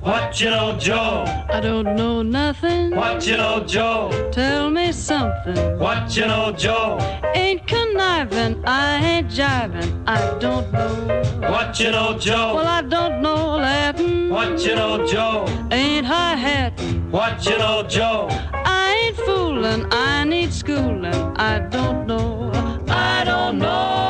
What 0.02 0.42
you 0.42 0.50
know, 0.50 0.78
Joe? 0.78 1.24
I 1.50 1.60
don't 1.62 1.96
know 1.96 2.22
nothing. 2.22 2.96
What 2.96 3.26
you 3.26 3.38
know, 3.38 3.64
Joe? 3.66 4.30
Tell 4.32 4.70
me 4.70 4.92
something. 4.92 5.80
What 5.80 6.18
you 6.18 6.26
know, 6.26 6.52
Joe? 6.52 6.98
Ain't 7.36 7.66
conniving, 7.68 8.64
I 8.66 8.98
ain't 8.98 9.30
jiving, 9.30 10.04
I 10.06 10.38
don't 10.40 10.72
know. 10.74 11.50
What 11.50 11.80
you 11.80 11.92
know, 11.92 12.18
Joe? 12.18 12.56
Well, 12.56 12.68
I 12.68 12.82
don't 12.82 13.22
know 13.22 13.56
Latin. 13.56 14.30
What 14.30 14.66
you 14.66 14.76
know, 14.76 15.06
Joe? 15.06 15.46
Ain't 15.72 16.06
high 16.06 16.36
hatting. 16.36 17.10
What 17.12 17.46
you 17.46 17.58
know, 17.58 17.84
Joe? 17.84 18.28
I 18.66 19.06
ain't 19.06 19.18
fooling, 19.18 19.86
I 19.92 20.26
need 20.26 20.52
schooling, 20.52 21.38
I 21.38 21.60
don't 21.60 22.06
know. 22.08 22.52
I 22.90 23.24
don't 23.24 23.60
know. 23.60 24.03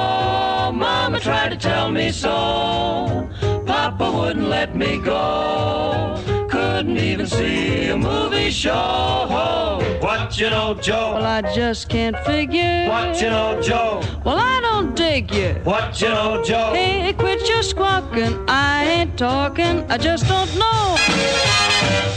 To 1.54 1.60
tell 1.60 1.92
me 1.92 2.12
so. 2.12 3.30
Papa 3.68 4.12
wouldn't 4.12 4.48
let 4.48 4.76
me 4.76 4.98
go. 4.98 6.20
Couldn't 6.50 6.98
even 6.98 7.28
see 7.28 7.90
a 7.90 7.96
movie 7.96 8.50
show. 8.50 9.80
What 10.02 10.40
you 10.40 10.50
know, 10.50 10.74
Joe? 10.74 11.14
Well, 11.14 11.26
I 11.26 11.42
just 11.54 11.90
can't 11.90 12.18
figure. 12.26 12.88
What 12.90 13.22
you 13.22 13.30
know, 13.30 13.62
Joe? 13.62 14.02
Well, 14.26 14.40
I 14.40 14.62
don't 14.62 14.96
dig 14.96 15.32
you. 15.32 15.54
What 15.64 16.02
you 16.02 16.10
know, 16.10 16.44
Joe? 16.44 16.72
Hey, 16.74 17.14
quit 17.14 17.48
your 17.48 17.62
squawking. 17.62 18.34
I 18.48 18.86
ain't 18.86 19.16
talking. 19.16 19.86
I 19.92 20.00
just 20.00 20.28
don't 20.28 20.52
know. 20.58 22.13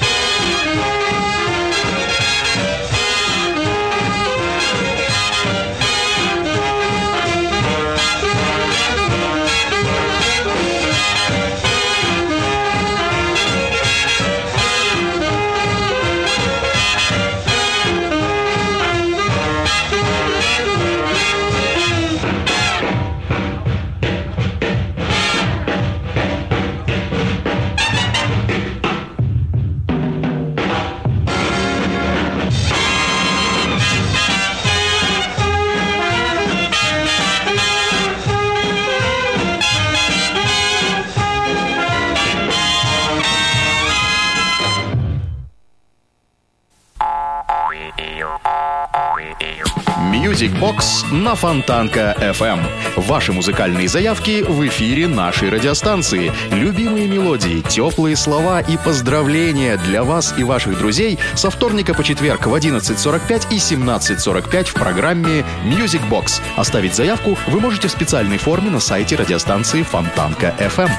На 51.17 51.35
Фонтанка 51.35 52.15
FM. 52.21 52.61
Ваши 52.97 53.33
музыкальные 53.33 53.89
заявки 53.89 54.43
в 54.43 54.67
эфире 54.67 55.09
нашей 55.09 55.49
радиостанции. 55.49 56.33
Любимые 56.51 57.09
мелодии, 57.09 57.63
теплые 57.63 58.17
слова 58.17 58.61
и 58.61 58.77
поздравления 58.77 59.79
для 59.79 60.05
вас 60.05 60.35
и 60.37 60.45
ваших 60.45 60.79
друзей 60.79 61.19
со 61.35 61.51
вторника 61.51 61.95
по 61.95 62.05
четверг 62.05 62.47
в 62.47 62.55
11.45 62.55 63.47
и 63.51 63.57
17.45 63.57 64.65
в 64.65 64.75
программе 64.75 65.45
Music 65.65 66.03
Box. 66.11 66.41
Оставить 66.57 66.95
заявку 66.95 67.39
вы 67.49 67.61
можете 67.61 67.89
в 67.89 67.93
специальной 67.93 68.39
форме 68.39 68.71
на 68.71 68.81
сайте 68.81 69.17
радиостанции 69.17 69.83
Фонтанка 69.83 70.55
FM. 70.59 70.91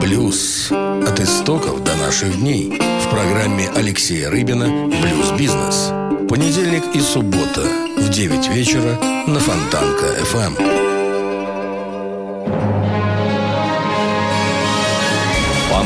Блюз. 0.00 0.72
От 1.04 1.20
истоков 1.20 1.82
до 1.82 1.96
наших 1.96 2.38
дней. 2.38 2.78
В 2.78 3.10
программе 3.10 3.68
Алексея 3.74 4.30
Рыбина 4.30 4.66
«Блюз-бизнес». 4.86 5.92
Понедельник 6.28 6.84
и 6.94 7.00
суббота 7.00 7.62
в 7.96 8.08
9 8.08 8.48
вечера 8.48 8.98
на 9.26 9.40
Фонтанка 9.40 10.06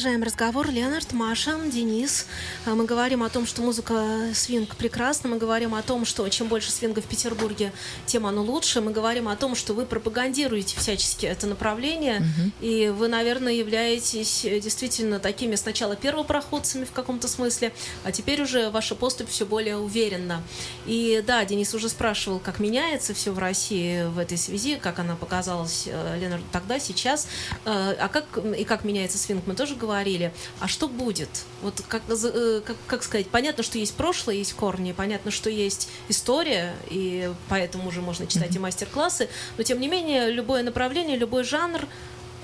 Продолжаем 0.00 0.22
разговор. 0.22 0.70
Леонард, 0.70 1.12
Маша, 1.12 1.58
Денис. 1.70 2.26
А, 2.64 2.70
Мы 2.70 2.86
говорим 2.86 3.22
о 3.22 3.28
том, 3.28 3.44
что 3.44 3.60
музыка 3.60 4.30
свинг 4.32 4.74
прекрасна. 4.76 5.28
Мы 5.28 5.36
говорим 5.36 5.74
о 5.74 5.82
том, 5.82 6.06
что 6.06 6.26
чем 6.30 6.48
больше 6.48 6.70
свинга 6.70 7.02
в 7.02 7.04
Петербурге, 7.04 7.70
тем 8.06 8.24
оно 8.24 8.42
лучше. 8.42 8.80
Мы 8.80 8.92
говорим 8.92 9.28
о 9.28 9.36
том, 9.36 9.54
что 9.54 9.74
вы 9.74 9.84
пропагандируете 9.84 10.78
всячески 10.78 11.26
это 11.26 11.46
направление. 11.46 12.22
И 12.62 12.88
вы, 12.88 13.08
наверное, 13.08 13.52
являетесь 13.52 14.46
э, 14.46 14.58
действительно 14.58 15.18
такими 15.18 15.54
сначала 15.54 15.96
первопроходцами 15.96 16.86
в 16.86 16.92
каком-то 16.92 17.28
смысле, 17.28 17.70
а 18.02 18.10
теперь 18.10 18.40
уже 18.40 18.70
ваша 18.70 18.94
поступь 18.94 19.28
все 19.28 19.44
более 19.44 19.76
уверенна. 19.76 20.42
И 20.86 21.22
да, 21.26 21.44
Денис 21.44 21.74
уже 21.74 21.90
спрашивал, 21.90 22.38
как 22.38 22.58
меняется 22.58 23.12
все 23.12 23.32
в 23.32 23.38
России 23.38 24.04
в 24.04 24.18
этой 24.18 24.38
связи, 24.38 24.76
как 24.76 24.98
она 24.98 25.14
показалась 25.14 25.84
э, 25.86 26.18
Ленарду 26.18 26.46
тогда, 26.52 26.78
сейчас. 26.78 27.28
Э, 27.66 27.96
А 28.00 28.08
как 28.08 28.24
и 28.56 28.64
как 28.64 28.84
меняется 28.84 29.18
свинг, 29.18 29.46
мы 29.46 29.54
тоже 29.54 29.76
говорили. 29.90 30.32
А 30.60 30.68
что 30.68 30.86
будет? 30.88 31.28
Вот 31.62 31.82
как, 31.88 32.02
э, 32.08 32.60
как, 32.64 32.76
как 32.86 33.02
сказать, 33.02 33.26
понятно, 33.26 33.64
что 33.64 33.78
есть 33.78 33.94
прошлое, 33.94 34.36
есть 34.36 34.52
корни, 34.52 34.92
понятно, 34.92 35.32
что 35.32 35.50
есть 35.50 35.88
история, 36.08 36.74
и 36.90 37.30
поэтому 37.48 37.88
уже 37.88 38.00
можно 38.00 38.26
читать 38.26 38.54
и 38.54 38.58
мастер-классы, 38.58 39.28
но 39.56 39.64
тем 39.64 39.80
не 39.80 39.88
менее 39.88 40.30
любое 40.30 40.62
направление, 40.62 41.16
любой 41.16 41.42
жанр 41.42 41.88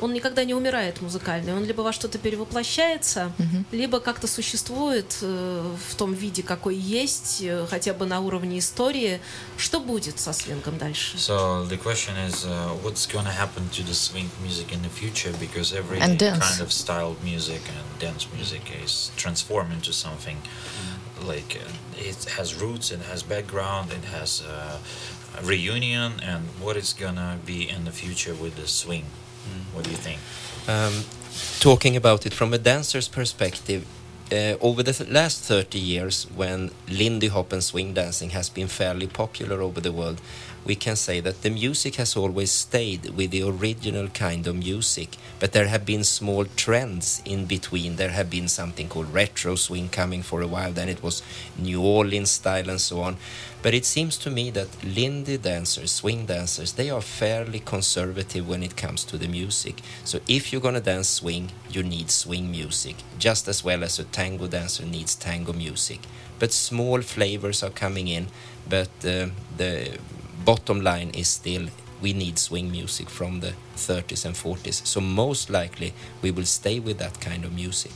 он 0.01 0.13
никогда 0.13 0.45
не 0.45 0.55
умирает 0.55 1.01
музыкальный. 1.01 1.55
Он 1.55 1.65
либо 1.65 1.81
во 1.83 1.93
что-то 1.93 2.19
перевоплощается, 2.19 3.33
либо 3.73 4.01
как-то 4.01 4.27
существует 4.27 5.17
э, 5.23 5.75
в 5.91 5.95
том 5.95 6.13
виде, 6.13 6.43
какой 6.43 6.77
есть, 6.77 7.41
э, 7.43 7.67
хотя 7.69 7.95
бы 7.95 8.07
на 8.07 8.21
уровне 8.21 8.59
истории. 8.59 9.21
Что 9.57 9.81
будет 9.81 10.19
со 10.21 10.33
свингом 10.33 10.79
дальше? 10.79 11.17
So 11.17 11.67
the 11.69 11.79
question 11.79 12.15
is, 12.29 12.45
uh, 12.45 12.71
what's 12.83 13.07
going 13.07 13.25
to 13.25 13.33
happen 13.33 13.69
to 13.71 13.83
the 13.83 13.95
swing 13.95 14.29
music 14.43 14.73
in 14.73 14.83
the 14.83 14.91
future? 14.91 15.33
Because 15.41 15.73
every 15.73 15.99
And 16.01 16.19
dance. 16.19 16.39
kind 16.39 16.61
of 16.61 16.73
style 16.73 17.13
of 17.13 17.25
music 17.25 17.63
and 17.69 17.99
dance 18.01 18.27
music 18.37 18.63
is 18.85 19.11
transformed 19.17 19.73
into 19.73 19.93
something 19.93 20.37
like 21.27 21.57
uh, 21.57 22.09
it 22.09 22.25
has 22.37 22.55
roots, 22.61 22.91
it 22.91 23.01
has 23.11 23.23
background, 23.23 23.91
it 23.93 24.05
has 24.19 24.43
uh, 24.43 24.79
reunion, 25.43 26.13
and 26.23 26.45
what 26.61 26.77
is 26.77 26.93
gonna 26.93 27.39
be 27.47 27.69
in 27.69 27.85
the 27.85 27.93
future 27.93 28.35
with 28.35 28.57
the 28.57 28.67
swing? 28.67 29.05
What 29.73 29.85
do 29.85 29.91
you 29.91 29.97
think? 29.97 30.21
Um, 30.69 31.05
talking 31.61 31.97
about 31.97 32.27
it 32.27 32.33
from 32.33 32.53
a 32.53 32.59
dancer's 32.59 33.09
perspective, 33.09 33.87
uh, 34.33 34.57
over 34.61 34.83
the 34.83 34.93
th- 34.93 35.11
last 35.11 35.45
30 35.45 35.79
years, 35.79 36.27
when 36.35 36.71
Lindy 36.89 37.29
Hop 37.29 37.53
and 37.53 37.63
swing 37.63 37.95
dancing 37.95 38.31
has 38.31 38.49
been 38.49 38.69
fairly 38.69 39.07
popular 39.07 39.63
over 39.63 39.81
the 39.81 39.93
world, 39.93 40.21
we 40.67 40.75
can 40.75 40.97
say 40.97 41.21
that 41.21 41.43
the 41.43 41.51
music 41.51 41.95
has 41.95 42.17
always 42.17 42.51
stayed 42.51 43.11
with 43.11 43.31
the 43.31 43.43
original 43.43 44.09
kind 44.09 44.49
of 44.49 44.57
music, 44.57 45.17
but 45.39 45.53
there 45.53 45.69
have 45.69 45.87
been 45.87 46.03
small 46.03 46.45
trends 46.57 47.23
in 47.25 47.47
between. 47.47 47.97
There 47.97 48.11
have 48.11 48.29
been 48.29 48.49
something 48.49 48.89
called 48.89 49.15
retro 49.15 49.55
swing 49.55 49.89
coming 49.89 50.23
for 50.23 50.43
a 50.43 50.47
while, 50.49 50.73
then 50.73 50.89
it 50.89 51.05
was 51.05 51.23
New 51.57 51.83
Orleans 51.83 52.33
style 52.33 52.69
and 52.69 52.81
so 52.81 53.01
on. 53.01 53.17
But 53.63 53.75
it 53.75 53.85
seems 53.85 54.17
to 54.19 54.31
me 54.31 54.51
that 54.51 54.85
Lindy 54.85 55.39
dancers, 55.39 55.93
swing 55.93 56.27
dancers, 56.27 56.73
they 56.73 56.91
are 56.91 57.01
fairly 57.01 57.61
conservative 57.61 58.49
when 58.49 58.63
it 58.63 58.77
comes 58.77 59.05
to 59.05 59.19
the 59.19 59.29
music. 59.29 59.81
So 60.05 60.21
if 60.29 60.53
you're 60.53 60.61
gonna 60.61 60.81
dance 60.81 61.09
swing, 61.09 61.53
you 61.71 61.83
need 61.83 62.11
swing 62.11 62.51
music, 62.51 62.97
just 63.19 63.49
as 63.49 63.65
well 63.65 63.83
as 63.83 63.99
a 63.99 64.05
tango 64.17 64.47
dancer 64.47 64.87
needs 64.87 65.15
tango 65.15 65.53
music. 65.53 66.01
But 66.39 66.53
small 66.53 67.03
flavors 67.03 67.63
are 67.63 67.75
coming 67.85 68.09
in, 68.09 68.27
but 68.69 68.89
uh, 69.05 69.29
the 69.57 69.99
bottom 70.45 70.81
line 70.81 71.11
is 71.11 71.29
still 71.29 71.67
we 72.03 72.13
need 72.13 72.39
swing 72.39 72.71
music 72.71 73.09
from 73.11 73.41
the 73.41 73.53
30s 73.77 74.25
and 74.27 74.35
40s. 74.35 74.87
So 74.87 75.01
most 75.01 75.51
likely 75.51 75.93
we 76.23 76.31
will 76.31 76.45
stay 76.45 76.79
with 76.81 76.99
that 76.99 77.21
kind 77.21 77.45
of 77.45 77.53
music. 77.53 77.93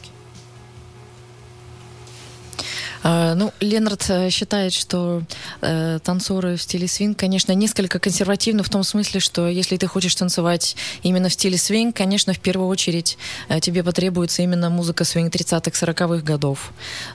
А, 3.02 3.34
ну, 3.34 3.52
Ленард 3.60 4.04
э, 4.10 4.30
считает, 4.30 4.72
что 4.72 5.22
э, 5.62 5.98
танцоры 6.02 6.56
в 6.56 6.62
стиле 6.62 6.86
свинг, 6.86 7.18
конечно, 7.18 7.52
несколько 7.52 7.98
консервативны 7.98 8.62
в 8.62 8.68
том 8.68 8.84
смысле, 8.84 9.20
что 9.20 9.48
если 9.48 9.76
ты 9.76 9.86
хочешь 9.86 10.14
танцевать 10.14 10.76
именно 11.02 11.28
в 11.28 11.32
стиле 11.32 11.56
свинг, 11.56 11.96
конечно, 11.96 12.34
в 12.34 12.40
первую 12.40 12.68
очередь 12.68 13.16
э, 13.48 13.60
тебе 13.60 13.82
потребуется 13.82 14.42
именно 14.42 14.68
музыка 14.68 15.04
свинг 15.04 15.34
30-х, 15.34 15.70
40-х 15.70 16.22
годов. 16.22 16.72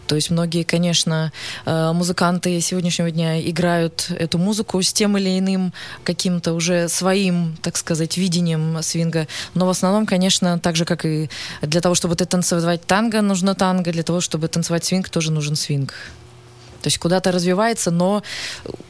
То 0.08 0.16
есть 0.16 0.32
многие, 0.32 0.64
конечно, 0.64 1.32
э, 1.66 1.92
музыканты 1.94 2.60
сегодняшнего 2.62 3.12
дня 3.12 3.40
играют 3.48 4.08
эту 4.10 4.40
музыку 4.40 4.82
с 4.82 4.92
тем 4.92 5.18
или 5.18 5.38
иным 5.38 5.72
каким-то 6.04 6.54
уже 6.54 6.90
своим, 6.90 7.56
так 7.62 7.78
сказать, 7.78 8.18
видением 8.18 8.82
свинга. 8.82 9.28
Но 9.54 9.68
в 9.68 9.70
основном, 9.70 10.08
конечно, 10.08 10.58
так 10.58 10.76
же, 10.76 10.86
как 10.86 11.06
и 11.06 11.30
для 11.62 11.82
того, 11.82 11.94
чтобы 11.94 12.16
ты 12.16 12.26
танцевать 12.26 12.86
танго, 12.88 13.22
нужно 13.22 13.54
танго, 13.54 13.92
для 13.92 14.04
того, 14.04 14.20
чтобы 14.20 14.48
танцевать 14.48 14.84
свинг, 14.84 15.10
тоже 15.10 15.32
нужен 15.32 15.56
свинг. 15.56 15.75
То 15.84 16.88
есть 16.88 16.98
куда-то 17.00 17.32
развивается, 17.32 17.92
но 17.92 18.24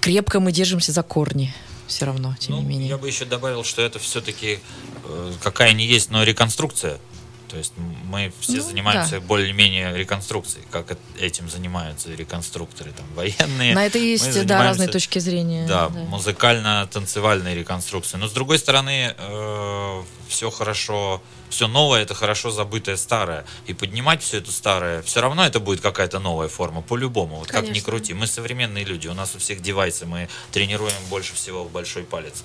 крепко 0.02 0.40
мы 0.40 0.52
держимся 0.52 0.92
за 0.92 1.02
корни 1.04 1.54
все 1.88 2.06
равно, 2.06 2.36
тем 2.40 2.56
Ну, 2.56 2.62
не 2.62 2.68
менее. 2.68 2.90
Я 2.90 2.98
бы 2.98 3.08
еще 3.08 3.26
добавил, 3.26 3.64
что 3.64 3.82
это 3.82 4.00
все-таки 4.00 4.60
какая 5.42 5.74
не 5.74 5.86
есть, 5.86 6.10
но 6.12 6.24
реконструкция. 6.24 6.98
То 7.48 7.58
есть 7.58 7.74
мы 8.10 8.34
все 8.42 8.58
Ну, 8.58 8.64
занимаемся 8.64 9.12
да. 9.12 9.20
более-менее 9.22 9.96
реконструкцией, 9.96 10.66
как 10.72 10.92
эт- 10.92 10.98
этим 11.20 11.48
занимаются 11.50 12.10
реконструкторы, 12.14 12.92
там, 12.92 13.06
военные. 13.16 13.74
На 13.76 13.86
это 13.86 13.98
Мы 14.00 14.04
есть, 14.06 14.26
да, 14.26 14.32
занимаемся- 14.32 14.64
разные 14.64 14.88
точки 14.90 15.20
зрения. 15.20 15.66
Да, 15.68 15.88
музыкально-танцевальной 15.90 17.56
реконструкции. 17.56 18.18
Но 18.18 18.28
с 18.28 18.32
другой 18.34 18.58
стороны, 18.60 19.16
все 20.28 20.50
хорошо, 20.50 21.22
все 21.50 21.68
новое 21.68 22.02
это 22.02 22.14
хорошо 22.14 22.52
забытое 22.52 22.98
старое. 22.98 23.46
И 23.68 23.74
поднимать 23.74 24.22
все 24.24 24.38
это 24.38 24.52
старое, 24.52 25.02
все 25.02 25.22
равно 25.22 25.46
это 25.46 25.60
будет 25.60 25.82
какая-то 25.82 26.20
новая 26.20 26.48
форма, 26.48 26.82
по-любому. 26.82 27.38
Вот 27.38 27.48
как 27.48 27.64
ни 27.64 27.68
Конечно. 27.68 27.92
крути. 27.92 28.14
Мы 28.14 28.28
современные 28.28 28.84
люди, 28.86 29.08
у 29.08 29.14
нас 29.14 29.36
у 29.36 29.40
всех 29.40 29.62
девайсы, 29.62 30.06
мы 30.06 30.28
тренируем 30.52 30.94
больше 31.10 31.34
всего 31.36 31.64
в 31.64 31.72
большой 31.72 32.04
палец 32.04 32.44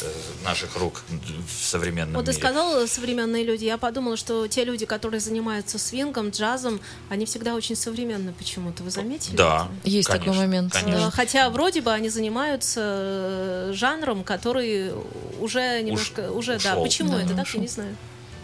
э, 0.00 0.10
наших 0.44 0.76
рук 0.76 1.02
в 1.08 1.64
современном 1.64 2.14
Вот 2.16 2.24
ты 2.26 2.32
мире. 2.32 2.42
сказал 2.42 2.86
современные 2.86 3.44
люди, 3.44 3.64
я 3.64 3.78
подумала, 3.78 4.16
что 4.16 4.46
те 4.46 4.64
люди, 4.64 4.86
которые 4.86 5.20
занимаются 5.20 5.78
свингом, 5.78 6.30
джазом, 6.30 6.80
они 7.08 7.26
всегда 7.26 7.54
очень 7.54 7.76
современны 7.76 8.32
почему-то. 8.32 8.82
Вы 8.82 8.90
заметили? 8.90 9.36
Да, 9.36 9.68
это? 9.80 9.88
Есть 9.90 10.08
такой 10.08 10.24
конечно, 10.26 10.42
момент, 10.42 10.72
Конечно. 10.72 11.08
Э, 11.08 11.10
Хотя 11.10 11.50
вроде 11.50 11.80
бы 11.82 11.92
они 11.92 12.08
занимаются 12.08 12.80
э, 12.84 13.72
жанром, 13.74 14.24
который 14.24 14.92
уже 15.40 15.82
немножко, 15.82 16.30
уже, 16.30 16.58
да. 16.58 16.72
ушел. 16.72 16.82
Почему 16.84 17.12
Да, 17.12 17.22
это 17.22 17.34
так, 17.34 17.46
ушел. 17.46 17.60
я 17.60 17.62
не 17.62 17.68
знаю. 17.68 17.96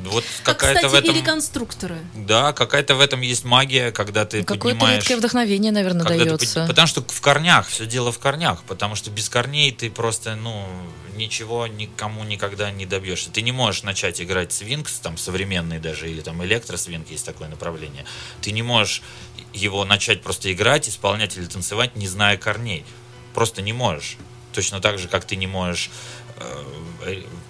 Вот 0.05 0.25
Как, 0.45 0.59
какая-то 0.59 0.87
кстати, 0.87 0.93
в 0.93 1.05
этом... 1.05 1.15
и 1.17 1.21
реконструкторы. 1.21 1.99
Да, 2.15 2.53
какая-то 2.53 2.95
в 2.95 3.01
этом 3.01 3.21
есть 3.21 3.45
магия, 3.45 3.91
когда 3.91 4.25
ты 4.25 4.43
Какое-то 4.43 4.79
поднимаешь... 4.79 4.99
редкое 5.01 5.17
вдохновение, 5.17 5.73
наверное, 5.73 6.07
Когда 6.07 6.25
ты 6.25 6.31
дается. 6.37 6.61
под- 6.61 6.69
Потому 6.69 6.87
что 6.87 7.03
в 7.03 7.21
корнях, 7.21 7.67
все 7.69 7.87
дело 7.87 8.13
в 8.13 8.19
корнях, 8.19 8.63
потому 8.65 8.95
что 8.95 9.11
без 9.11 9.29
корней 9.29 9.73
ты 9.73 9.91
просто, 9.91 10.37
ну, 10.37 10.67
ничего 11.17 11.67
никому 11.67 12.23
никогда 12.25 12.71
не 12.71 12.87
добьешься. 12.87 13.31
Ты 13.31 13.43
не 13.43 13.53
можешь 13.53 13.83
начать 13.83 14.21
играть 14.21 14.53
свинг, 14.53 14.89
там, 15.03 15.19
современный 15.19 15.81
даже, 15.81 16.09
или 16.09 16.21
там 16.21 16.45
электросвинг, 16.45 17.11
есть 17.11 17.27
такое 17.27 17.49
направление. 17.49 18.05
Ты 18.41 18.53
не 18.53 18.63
можешь 18.63 19.03
его 19.53 19.85
начать 19.85 20.23
просто 20.23 20.53
играть, 20.53 20.89
исполнять 20.89 21.37
или 21.37 21.47
танцевать, 21.47 21.97
не 21.97 22.07
зная 22.07 22.37
корней. 22.37 22.85
Просто 23.35 23.63
не 23.63 23.73
можешь. 23.73 24.17
Точно 24.53 24.81
так 24.81 24.99
же, 24.99 25.09
как 25.09 25.25
ты 25.25 25.37
не 25.37 25.47
можешь 25.47 25.91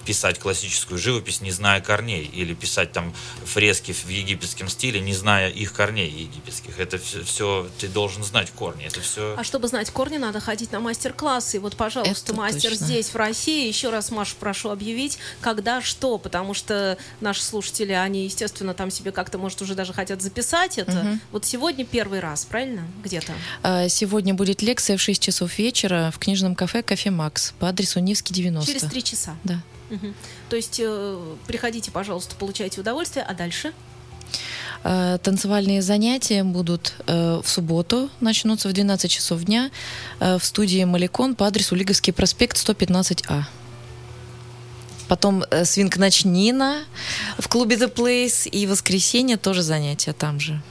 писать 0.05 0.39
классическую 0.39 0.97
живопись, 0.97 1.41
не 1.41 1.51
зная 1.51 1.81
корней, 1.81 2.23
или 2.25 2.53
писать 2.53 2.91
там 2.91 3.13
фрески 3.45 3.91
в 3.91 4.07
египетском 4.07 4.67
стиле, 4.67 4.99
не 4.99 5.13
зная 5.13 5.49
их 5.49 5.73
корней 5.73 6.09
египетских. 6.09 6.79
Это 6.79 6.97
все, 6.97 7.69
ты 7.77 7.87
должен 7.87 8.23
знать 8.23 8.49
корни. 8.51 8.85
Это 8.85 9.01
все. 9.01 9.35
А 9.37 9.43
чтобы 9.43 9.67
знать 9.67 9.91
корни, 9.91 10.17
надо 10.17 10.39
ходить 10.39 10.71
на 10.71 10.79
мастер-классы. 10.79 11.57
И 11.57 11.59
вот, 11.59 11.75
пожалуйста, 11.75 12.31
Это 12.31 12.41
мастер 12.41 12.71
точно. 12.71 12.85
здесь, 12.85 13.09
в 13.09 13.15
России. 13.15 13.67
Еще 13.67 13.89
раз, 13.89 14.09
Машу, 14.11 14.35
прошу 14.39 14.69
объявить, 14.69 15.19
когда 15.41 15.81
что, 15.81 16.17
потому 16.17 16.53
что 16.53 16.97
наши 17.21 17.43
слушатели, 17.43 17.91
они, 17.91 18.23
естественно, 18.25 18.73
там 18.73 18.89
себе 18.89 19.11
как-то, 19.11 19.37
может, 19.37 19.61
уже 19.61 19.75
даже 19.75 19.93
хотят 19.93 20.21
записать 20.21 20.77
это. 20.77 21.19
Вот 21.31 21.45
сегодня 21.45 21.85
первый 21.85 22.19
раз, 22.19 22.45
правильно? 22.45 22.87
Где-то. 23.03 23.33
А, 23.63 23.87
Сегодня 23.89 24.33
будет 24.33 24.61
лекция 24.61 24.97
в 24.97 25.01
6 25.01 25.21
часов 25.21 25.57
вечера 25.59 26.11
в 26.13 26.19
книжном 26.19 26.55
кафе 26.55 26.81
«Кофе 26.81 27.11
Макс» 27.11 27.53
по 27.59 27.67
адресу 27.69 27.99
Невский, 27.99 28.33
90. 28.33 28.71
Через 28.71 28.78
три 28.87 29.03
часа. 29.03 29.35
Да. 29.43 29.61
Мгм. 29.89 30.13
То 30.49 30.55
есть 30.55 30.79
э, 30.83 31.35
приходите, 31.47 31.91
пожалуйста, 31.91 32.35
получайте 32.35 32.81
удовольствие, 32.81 33.25
а 33.25 33.33
дальше? 33.33 33.73
Э, 34.83 35.17
Танцевальные 35.21 35.81
занятия 35.81 36.43
будут 36.43 36.95
э, 37.07 37.41
в 37.43 37.49
субботу, 37.49 38.09
начнутся 38.19 38.69
в 38.69 38.73
12 38.73 39.11
часов 39.11 39.43
дня 39.43 39.71
э, 40.19 40.37
в 40.37 40.45
студии 40.45 40.83
«Маликон» 40.83 41.35
по 41.35 41.47
адресу 41.47 41.75
Лиговский 41.75 42.13
проспект 42.13 42.57
115А. 42.57 43.43
Потом 45.07 45.43
свинг 45.63 45.97
ночнина 45.97 46.83
в 47.39 47.47
клубе 47.47 47.77
The 47.77 47.91
Place 47.91 48.47
и 48.47 48.67
воскресенье 48.67 49.37
тоже 49.37 49.63
занятия 49.63 50.13
там 50.13 50.39
же. 50.39 50.61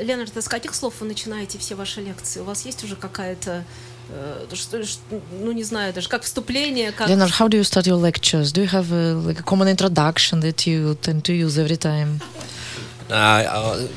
Леонард, 0.00 0.36
а 0.36 0.42
с 0.42 0.48
каких 0.48 0.74
слов 0.74 0.94
вы 1.00 1.06
начинаете 1.06 1.58
все 1.58 1.74
ваши 1.74 2.02
лекции? 2.02 2.40
У 2.40 2.44
вас 2.44 2.66
есть 2.66 2.84
уже 2.84 2.94
какая-то, 2.96 3.64
ну 5.31 5.51
не 5.51 5.63
знаю, 5.63 5.93
даже 5.93 6.09
как 6.09 6.23
вступление, 6.23 6.91
как... 6.91 7.09
Leonard, 7.09 7.31
how 7.31 7.47
do 7.47 7.57
you 7.57 7.63
start 7.63 7.85
your 7.85 7.99
lectures? 7.99 8.51
Do 8.51 8.61
you 8.61 8.69
have 8.69 8.91
a, 8.91 9.13
like 9.13 9.39
a 9.39 9.43
common 9.43 9.67
introduction 9.67 10.39
that 10.41 10.65
you 10.65 10.95
tend 10.95 11.23
to 11.25 11.33
use 11.33 11.57
every 11.59 11.77
time? 11.77 12.19
Uh, 13.09 13.13
uh, 13.13 13.87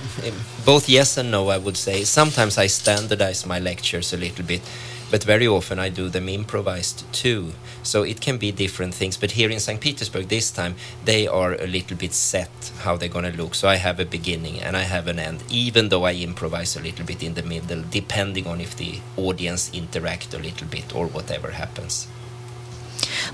both 0.64 0.88
yes 0.88 1.16
and 1.18 1.30
no, 1.30 1.48
I 1.48 1.58
would 1.58 1.76
say. 1.76 2.04
Sometimes 2.04 2.58
I 2.58 2.66
standardize 2.66 3.46
my 3.46 3.58
lectures 3.58 4.12
a 4.12 4.16
little 4.16 4.44
bit, 4.44 4.62
but 5.10 5.24
very 5.24 5.46
often 5.46 5.78
I 5.78 5.88
do 5.88 6.08
them 6.08 6.28
improvised 6.28 7.04
too. 7.12 7.52
So 7.86 8.02
it 8.02 8.20
can 8.20 8.38
be 8.38 8.52
different 8.52 8.94
things. 8.94 9.16
But 9.16 9.32
here 9.32 9.50
in 9.50 9.60
St. 9.60 9.80
Petersburg 9.80 10.28
this 10.28 10.50
time, 10.50 10.74
they 11.04 11.26
are 11.26 11.54
a 11.54 11.66
little 11.66 11.96
bit 11.96 12.12
set 12.14 12.50
how 12.84 12.96
they're 12.96 13.08
going 13.08 13.30
to 13.30 13.36
look. 13.42 13.54
So 13.54 13.68
I 13.68 13.76
have 13.76 14.00
a 14.00 14.04
beginning 14.04 14.60
and 14.60 14.76
I 14.76 14.82
have 14.82 15.08
an 15.08 15.18
end, 15.18 15.42
even 15.50 15.88
though 15.88 16.04
I 16.04 16.14
improvise 16.14 16.76
a 16.76 16.80
little 16.80 17.04
bit 17.04 17.22
in 17.22 17.34
the 17.34 17.42
middle, 17.42 17.82
depending 17.90 18.46
on 18.46 18.60
if 18.60 18.76
the 18.76 19.00
audience 19.16 19.70
interact 19.72 20.34
a 20.34 20.38
little 20.38 20.66
bit 20.68 20.94
or 20.94 21.06
whatever 21.06 21.50
happens. 21.52 22.06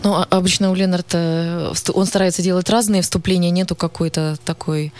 Ну, 0.02 0.14
а- 0.14 0.26
обычно 0.30 0.70
у 0.70 0.74
Ленарта 0.74 1.70
всту- 1.74 1.92
он 1.92 2.06
старается 2.06 2.42
делать 2.42 2.68
разные 2.70 3.02
вступления, 3.02 3.50
нету 3.50 3.74
какой-то 3.76 4.36
такой 4.44 4.92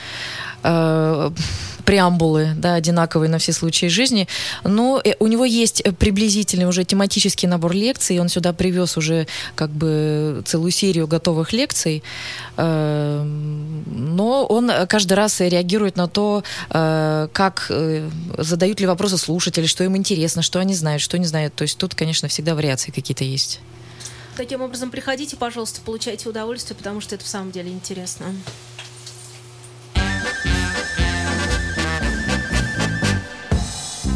э, 0.62 1.30
преамбулы, 1.85 2.53
да, 2.57 2.75
одинаковой 2.75 3.27
на 3.27 3.37
все 3.37 3.53
случаи 3.53 3.87
жизни. 3.87 4.27
Но 4.63 5.01
э, 5.03 5.13
у 5.19 5.27
него 5.27 5.45
есть 5.45 5.81
э, 5.81 5.91
приблизительный 5.91 6.67
уже 6.67 6.83
тематический 6.83 7.47
набор 7.47 7.73
лекций, 7.73 8.19
он 8.19 8.29
сюда 8.29 8.53
привез 8.53 8.97
уже 8.97 9.27
как 9.55 9.69
бы 9.69 10.43
целую 10.45 10.71
серию 10.71 11.07
готовых 11.07 11.53
лекций, 11.53 12.03
Э, 12.55 13.23
но 13.23 14.45
он 14.45 14.71
каждый 14.87 15.13
раз 15.13 15.39
реагирует 15.39 15.95
на 15.95 16.07
то, 16.07 16.43
э, 16.69 17.27
как 17.33 17.67
э, 17.69 18.09
задают 18.37 18.79
ли 18.79 18.87
вопросы 18.87 19.17
слушатели, 19.17 19.65
что 19.65 19.83
им 19.83 19.97
интересно, 19.97 20.41
что 20.41 20.59
они 20.59 20.75
знают, 20.75 21.01
что 21.01 21.17
не 21.17 21.25
знают. 21.25 21.55
То 21.55 21.63
есть 21.63 21.77
тут, 21.77 21.95
конечно, 21.95 22.27
всегда 22.27 22.55
вариации 22.55 22.91
какие-то 22.91 23.23
есть. 23.23 23.59
Таким 24.37 24.61
образом, 24.61 24.89
приходите, 24.89 25.35
пожалуйста, 25.35 25.81
получайте 25.85 26.27
удовольствие, 26.27 26.75
потому 26.75 27.01
что 27.01 27.15
это 27.15 27.23
в 27.23 27.27
самом 27.27 27.51
деле 27.51 27.71
интересно. 27.71 28.33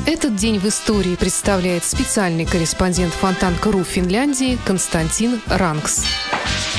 Этот 0.07 0.37
день 0.37 0.57
в 0.57 0.65
истории 0.65 1.17
представляет 1.17 1.83
специальный 1.83 2.45
корреспондент 2.45 3.13
Фонтанка.ру 3.13 3.83
Финляндии 3.83 4.57
Константин 4.65 5.41
Ранкс. 5.47 6.05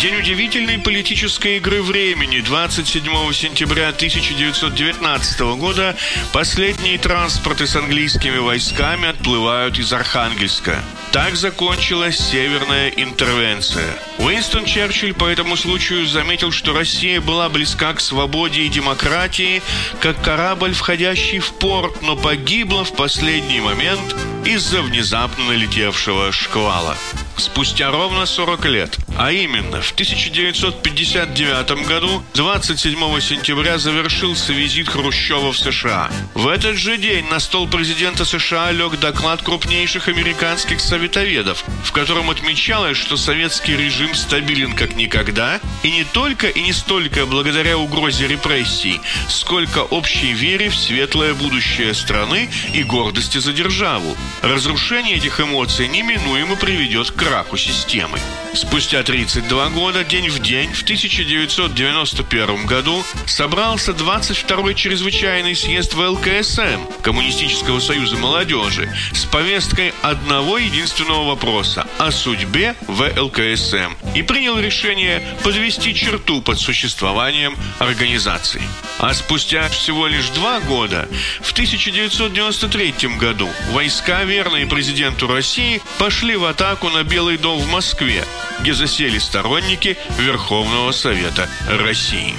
День 0.00 0.14
удивительной 0.14 0.78
политической 0.78 1.56
игры 1.56 1.82
времени. 1.82 2.38
27 2.38 3.02
сентября 3.32 3.88
1919 3.88 5.40
года 5.58 5.96
последние 6.32 6.98
транспорты 6.98 7.66
с 7.66 7.74
английскими 7.74 8.38
войсками 8.38 9.08
отплывают 9.08 9.76
из 9.80 9.92
Архангельска. 9.92 10.84
Так 11.10 11.34
закончилась 11.34 12.16
северная 12.16 12.90
интервенция. 12.90 13.92
Уинстон 14.18 14.66
Черчилль 14.66 15.14
по 15.14 15.24
этому 15.24 15.56
случаю 15.56 16.06
заметил, 16.06 16.52
что 16.52 16.72
Россия 16.72 17.20
была 17.20 17.48
близка 17.48 17.92
к 17.92 18.00
свободе 18.00 18.62
и 18.62 18.68
демократии, 18.68 19.62
как 20.00 20.22
корабль, 20.22 20.74
входящий 20.74 21.40
в 21.40 21.52
порт, 21.54 22.02
но 22.02 22.14
погибла 22.14 22.84
в 22.84 22.94
последний 22.94 23.60
момент 23.60 24.14
из-за 24.44 24.80
внезапно 24.80 25.46
налетевшего 25.46 26.30
шквала. 26.30 26.96
Спустя 27.38 27.92
ровно 27.92 28.26
40 28.26 28.64
лет, 28.66 28.98
а 29.16 29.30
именно 29.30 29.80
в 29.80 29.92
1959 29.92 31.86
году, 31.86 32.22
27 32.34 33.20
сентября 33.20 33.78
завершился 33.78 34.52
визит 34.52 34.88
Хрущева 34.88 35.52
в 35.52 35.56
США. 35.56 36.10
В 36.34 36.48
этот 36.48 36.76
же 36.76 36.98
день 36.98 37.24
на 37.28 37.38
стол 37.38 37.68
президента 37.68 38.24
США 38.24 38.72
лег 38.72 38.98
доклад 38.98 39.42
крупнейших 39.42 40.08
американских 40.08 40.80
советоведов, 40.80 41.64
в 41.84 41.92
котором 41.92 42.28
отмечалось, 42.30 42.96
что 42.96 43.16
советский 43.16 43.76
режим 43.76 44.16
стабилен 44.16 44.74
как 44.74 44.96
никогда, 44.96 45.60
и 45.84 45.92
не 45.92 46.02
только 46.02 46.48
и 46.48 46.60
не 46.60 46.72
столько 46.72 47.24
благодаря 47.24 47.78
угрозе 47.78 48.26
репрессий, 48.26 49.00
сколько 49.28 49.78
общей 49.78 50.32
вере 50.32 50.70
в 50.70 50.76
светлое 50.76 51.34
будущее 51.34 51.94
страны 51.94 52.50
и 52.74 52.82
гордости 52.82 53.38
за 53.38 53.52
державу. 53.52 54.16
Разрушение 54.42 55.16
этих 55.18 55.40
эмоций 55.40 55.86
неминуемо 55.86 56.56
приведет 56.56 57.12
к 57.12 57.27
краху 57.28 57.58
системы. 57.58 58.18
Спустя 58.54 59.02
32 59.02 59.68
года, 59.68 60.02
день 60.02 60.30
в 60.30 60.38
день, 60.38 60.72
в 60.72 60.82
1991 60.82 62.64
году, 62.64 63.04
собрался 63.26 63.92
22-й 63.92 64.74
чрезвычайный 64.74 65.54
съезд 65.54 65.92
ВЛКСМ, 65.92 67.02
Коммунистического 67.02 67.80
союза 67.80 68.16
молодежи, 68.16 68.90
с 69.12 69.26
повесткой 69.26 69.92
одного 70.00 70.56
единственного 70.56 71.28
вопроса 71.28 71.86
о 71.98 72.10
судьбе 72.10 72.74
ВЛКСМ 72.86 73.92
и 74.14 74.22
принял 74.22 74.58
решение 74.58 75.22
подвести 75.44 75.94
черту 75.94 76.40
под 76.40 76.58
существованием 76.58 77.56
организации. 77.78 78.62
А 78.98 79.12
спустя 79.12 79.68
всего 79.68 80.06
лишь 80.06 80.30
два 80.30 80.60
года, 80.60 81.08
в 81.42 81.52
1993 81.52 82.94
году, 83.18 83.48
войска, 83.70 84.24
верные 84.24 84.66
президенту 84.66 85.28
России, 85.28 85.82
пошли 85.98 86.34
в 86.34 86.44
атаку 86.46 86.88
на 86.88 87.04
Белый 87.04 87.17
дом 87.18 87.58
в 87.58 87.66
Москве, 87.66 88.24
где 88.60 88.74
засели 88.74 89.18
сторонники 89.18 89.98
Верховного 90.18 90.92
Совета 90.92 91.48
России. 91.68 92.34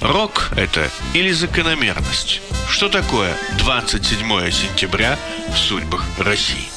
Рок– 0.00 0.50
это 0.56 0.90
или 1.12 1.30
закономерность? 1.30 2.40
Что 2.70 2.88
такое 2.88 3.36
27 3.58 4.50
сентября 4.50 5.18
в 5.52 5.58
судьбах 5.58 6.04
России? 6.18 6.67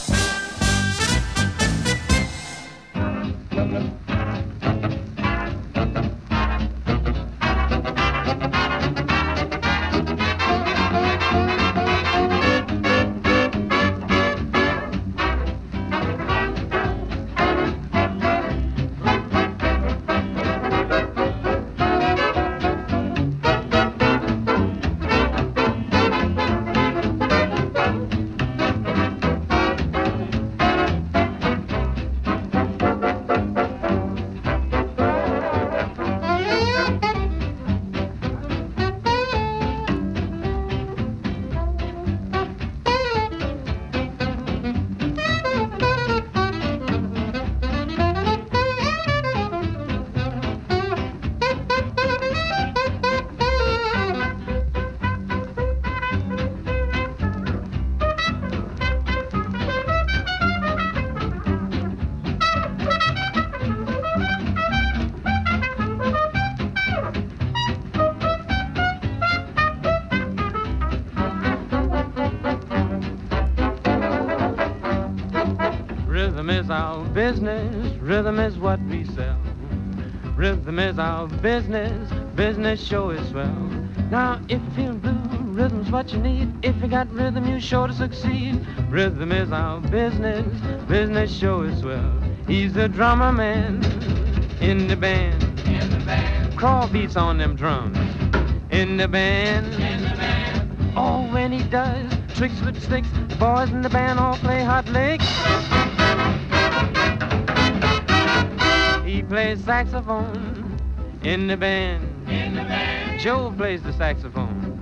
Rhythm 78.22 78.40
is 78.40 78.60
what 78.60 78.80
we 78.82 79.04
sell. 79.04 79.36
Rhythm 80.36 80.78
is 80.78 81.00
our 81.00 81.26
business, 81.26 82.08
business 82.36 82.80
show 82.80 83.10
is 83.10 83.28
swell. 83.30 83.52
Now, 84.12 84.40
if 84.48 84.62
you 84.62 84.70
feel 84.76 84.94
blue, 84.94 85.40
rhythm's 85.54 85.90
what 85.90 86.14
you 86.14 86.20
need. 86.20 86.54
If 86.64 86.80
you 86.84 86.88
got 86.88 87.12
rhythm, 87.12 87.48
you 87.48 87.60
sure 87.60 87.88
to 87.88 87.94
succeed. 87.94 88.64
Rhythm 88.92 89.32
is 89.32 89.52
our 89.52 89.82
business, 89.82 90.46
business 90.88 91.36
show 91.36 91.64
is 91.64 91.80
swell. 91.80 92.14
He's 92.46 92.74
the 92.74 92.88
drummer 92.88 93.32
man 93.32 93.84
in 94.62 94.88
the 94.88 94.96
band. 94.96 95.42
In 95.62 95.90
the 95.90 96.06
band. 96.06 96.56
Crawl 96.56 96.88
beats 96.90 97.16
on 97.16 97.40
them 97.40 97.56
drums 97.56 97.98
in 98.70 98.98
the 98.98 99.08
band. 99.08 99.66
In 99.74 100.04
the 100.04 100.10
band. 100.10 100.94
Oh, 100.96 101.28
when 101.34 101.52
he 101.52 101.64
does 101.64 102.14
tricks 102.36 102.62
with 102.62 102.80
sticks, 102.84 103.10
the 103.30 103.36
boys 103.38 103.72
in 103.72 103.82
the 103.82 103.90
band 103.90 104.20
all 104.20 104.36
play 104.36 104.64
hot 104.64 104.88
licks. 104.90 105.81
Plays 109.32 109.64
saxophone 109.64 110.78
in 111.24 111.48
the 111.48 111.56
band. 111.56 112.04
In 112.28 112.54
the 112.54 112.64
band. 112.64 113.18
Joe 113.22 113.54
plays 113.56 113.82
the 113.82 113.94
saxophone 113.94 114.78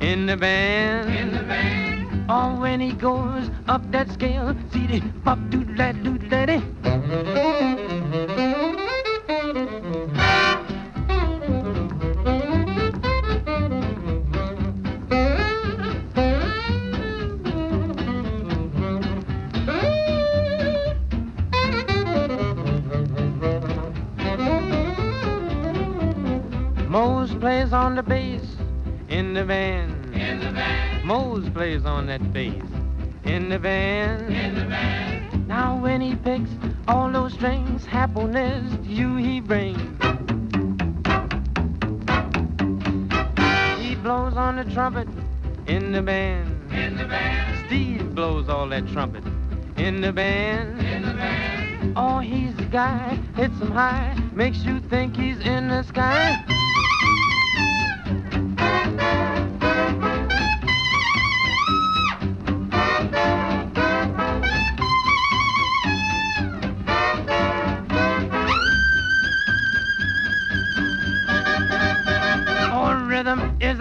in 0.00 0.24
the 0.24 0.34
band. 0.34 1.14
In 1.14 1.30
the 1.30 1.42
band. 1.42 2.24
Oh, 2.30 2.58
when 2.58 2.80
he 2.80 2.92
goes 2.92 3.50
up 3.68 3.82
that 3.90 4.10
scale, 4.10 4.56
see 4.72 4.86
the 4.86 5.02
pop 5.24 5.38
doo 5.50 5.66
la 5.76 5.92
doo 5.92 6.16
daddy. 6.16 6.62
Mose 26.92 27.32
plays 27.36 27.72
on 27.72 27.94
the 27.94 28.02
bass 28.02 28.42
in 29.08 29.32
the 29.32 29.44
band. 29.44 30.14
In 30.14 30.40
the 30.40 30.52
band. 30.52 31.02
Mose 31.06 31.48
plays 31.48 31.86
on 31.86 32.06
that 32.08 32.34
bass 32.34 32.62
in 33.24 33.48
the 33.48 33.58
band. 33.58 34.30
In 34.30 34.54
the 34.54 34.66
band. 34.66 35.48
Now 35.48 35.74
when 35.78 36.02
he 36.02 36.16
picks 36.16 36.50
all 36.86 37.10
those 37.10 37.32
strings, 37.32 37.86
happiness 37.86 38.76
to 38.76 38.82
you 38.82 39.16
he 39.16 39.40
brings. 39.40 39.80
He 43.80 43.94
blows 43.94 44.36
on 44.36 44.56
the 44.56 44.70
trumpet 44.70 45.08
in 45.66 45.92
the 45.92 46.02
band. 46.02 46.74
In 46.74 46.98
the 46.98 47.06
band. 47.06 47.66
Steve 47.66 48.14
blows 48.14 48.50
all 48.50 48.68
that 48.68 48.86
trumpet 48.88 49.24
in 49.78 50.02
the 50.02 50.12
band. 50.12 50.78
In 50.82 51.00
the 51.00 51.14
band. 51.14 51.94
Oh, 51.96 52.18
he's 52.18 52.54
the 52.56 52.66
guy, 52.66 53.18
hits 53.34 53.58
him 53.60 53.70
high, 53.70 54.14
makes 54.34 54.58
you 54.58 54.78
think 54.78 55.16
he's 55.16 55.40
in 55.40 55.68
the 55.68 55.84
sky. 55.84 56.44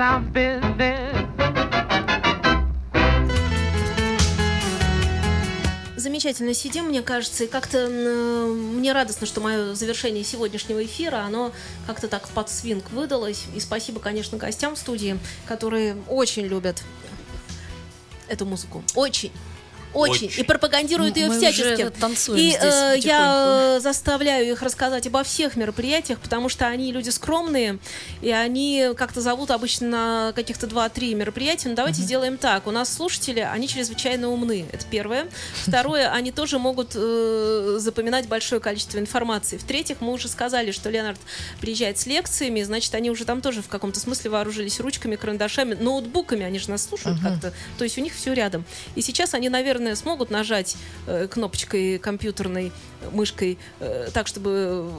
Our 0.01 0.21
business. 0.33 1.11
Замечательно 5.95 6.55
сидим, 6.55 6.85
мне 6.85 7.03
кажется, 7.03 7.43
и 7.43 7.47
как-то 7.47 7.77
м, 7.77 8.77
мне 8.77 8.91
радостно, 8.91 9.27
что 9.27 9.39
мое 9.39 9.75
завершение 9.75 10.23
сегодняшнего 10.23 10.83
эфира, 10.83 11.17
оно 11.17 11.51
как-то 11.85 12.07
так 12.07 12.27
под 12.29 12.49
свинг 12.49 12.89
выдалось. 12.91 13.45
И 13.55 13.59
спасибо, 13.59 13.99
конечно, 13.99 14.37
гостям 14.39 14.75
в 14.75 14.79
студии, 14.79 15.19
которые 15.45 15.95
очень 16.09 16.47
любят 16.47 16.83
эту 18.27 18.45
музыку. 18.47 18.83
Очень. 18.95 19.31
Очень. 19.93 20.27
Очень. 20.27 20.41
И 20.41 20.43
пропагандируют 20.43 21.17
ее 21.17 21.27
Мы 21.27 21.37
всячески. 21.37 21.83
уже 21.83 21.89
танцуем 21.89 22.39
И 22.39 22.49
здесь 22.49 22.61
э, 22.63 22.95
я 22.99 23.79
заставляю 23.81 24.51
их 24.51 24.61
рассказать 24.61 25.07
обо 25.07 25.23
всех 25.23 25.55
мероприятиях, 25.55 26.19
потому 26.19 26.49
что 26.49 26.67
они 26.67 26.91
люди 26.91 27.09
скромные, 27.09 27.79
и 28.21 28.31
они 28.31 28.89
как-то 28.95 29.21
зовут 29.21 29.51
обычно 29.51 29.87
на 29.87 30.33
каких-то 30.33 30.67
2-3 30.67 31.15
мероприятия. 31.15 31.69
Ну, 31.69 31.75
давайте 31.75 32.01
сделаем 32.01 32.37
так. 32.37 32.67
У 32.67 32.71
нас 32.71 32.93
слушатели, 32.93 33.39
они 33.39 33.67
чрезвычайно 33.67 34.29
умны. 34.29 34.65
Это 34.71 34.85
первое. 34.89 35.27
Второе, 35.65 36.11
они 36.11 36.31
тоже 36.31 36.59
могут 36.59 36.91
э, 36.95 37.75
запоминать 37.79 38.27
большое 38.27 38.61
количество 38.61 38.99
информации. 38.99 39.57
В-третьих, 39.57 39.97
мы 39.99 40.13
уже 40.13 40.27
сказали, 40.27 40.71
что 40.71 40.89
Леонард 40.89 41.19
приезжает 41.59 41.97
с 41.99 42.05
лекциями, 42.05 42.61
значит, 42.63 42.93
они 42.95 43.09
уже 43.11 43.25
там 43.25 43.41
тоже 43.41 43.61
в 43.61 43.67
каком-то 43.67 43.99
смысле 43.99 44.29
вооружились 44.31 44.79
ручками, 44.79 45.15
карандашами, 45.15 45.73
ноутбуками, 45.73 46.43
они 46.45 46.59
же 46.59 46.69
нас 46.69 46.83
слушают 46.87 47.19
как-то. 47.21 47.53
То 47.77 47.83
есть 47.83 47.97
у 47.97 48.01
них 48.01 48.13
все 48.13 48.33
рядом. 48.33 48.63
И 48.95 49.01
сейчас 49.01 49.33
они, 49.33 49.49
наверное, 49.49 49.80
смогут 49.95 50.29
нажать 50.29 50.75
э, 51.07 51.27
кнопочкой 51.27 51.97
компьютерной, 51.97 52.71
э, 53.01 53.09
мышкой, 53.11 53.57
э, 53.79 54.09
так, 54.13 54.27
чтобы 54.27 54.89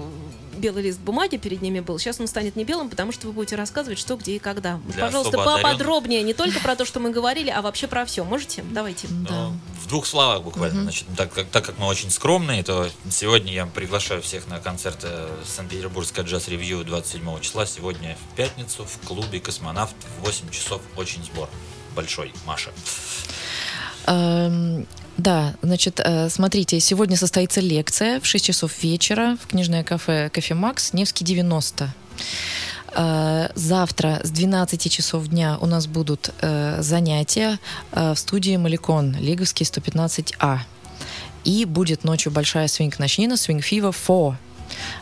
белый 0.56 0.82
лист 0.82 1.00
бумаги 1.00 1.36
перед 1.36 1.62
ними 1.62 1.80
был. 1.80 1.98
Сейчас 1.98 2.20
он 2.20 2.26
станет 2.26 2.56
не 2.56 2.64
белым, 2.64 2.90
потому 2.90 3.12
что 3.12 3.26
вы 3.26 3.32
будете 3.32 3.56
рассказывать, 3.56 3.98
что, 3.98 4.16
где 4.16 4.36
и 4.36 4.38
когда. 4.38 4.80
Для 4.88 5.06
Пожалуйста, 5.06 5.38
поподробнее, 5.38 6.22
не 6.22 6.34
только 6.34 6.60
про 6.60 6.76
то, 6.76 6.84
что 6.84 7.00
мы 7.00 7.10
говорили, 7.10 7.50
а 7.50 7.62
вообще 7.62 7.86
про 7.86 8.04
все. 8.04 8.24
Можете? 8.24 8.62
Давайте. 8.70 9.08
Ну, 9.08 9.54
в 9.82 9.88
двух 9.88 10.06
словах 10.06 10.42
буквально. 10.42 10.82
Значит, 10.82 11.06
так, 11.16 11.32
как, 11.32 11.46
так 11.48 11.64
как 11.64 11.78
мы 11.78 11.86
очень 11.86 12.10
скромные, 12.10 12.62
то 12.62 12.88
сегодня 13.10 13.52
я 13.52 13.66
приглашаю 13.66 14.22
всех 14.22 14.46
на 14.48 14.60
концерт 14.60 15.04
Санкт-Петербургская 15.46 16.24
джаз-ревью 16.24 16.84
27 16.84 17.40
числа. 17.40 17.66
Сегодня 17.66 18.16
в 18.16 18.36
пятницу 18.36 18.84
в 18.84 19.06
клубе 19.06 19.40
«Космонавт» 19.40 19.96
в 20.18 20.26
8 20.26 20.50
часов. 20.50 20.82
Очень 20.96 21.24
сбор. 21.24 21.48
Большой. 21.94 22.32
Маша. 22.46 22.70
Эм, 24.06 24.86
Да, 25.18 25.54
значит, 25.62 26.00
э, 26.02 26.30
смотрите, 26.30 26.80
сегодня 26.80 27.16
состоится 27.16 27.60
лекция 27.60 28.18
в 28.18 28.26
6 28.26 28.44
часов 28.46 28.82
вечера 28.82 29.36
в 29.42 29.46
книжное 29.46 29.84
кафе 29.84 30.30
«Кофе 30.34 30.54
Макс», 30.54 30.94
Невский 30.94 31.24
90. 31.24 31.92
Э, 32.94 33.48
Завтра 33.54 34.20
с 34.24 34.30
12 34.30 34.90
часов 34.90 35.28
дня 35.28 35.58
у 35.60 35.66
нас 35.66 35.86
будут 35.86 36.30
э, 36.40 36.78
занятия 36.80 37.58
в 37.92 38.16
студии 38.16 38.56
«Маликон», 38.56 39.14
Лиговский 39.20 39.66
115А. 39.66 40.58
И 41.44 41.64
будет 41.66 42.04
ночью 42.04 42.32
большая 42.32 42.66
свинг-ночнина, 42.68 43.34
Swing 43.34 43.60
Fever 43.60 43.94
4. 43.94 44.38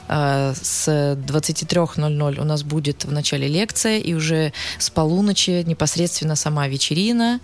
Э, 0.08 0.54
С 0.60 0.88
23.00 0.88 2.40
у 2.40 2.44
нас 2.44 2.62
будет 2.62 3.04
в 3.04 3.12
начале 3.12 3.48
лекция, 3.48 3.98
и 3.98 4.14
уже 4.14 4.52
с 4.78 4.90
полуночи 4.90 5.62
непосредственно 5.66 6.36
сама 6.36 6.68
вечерина 6.68 7.40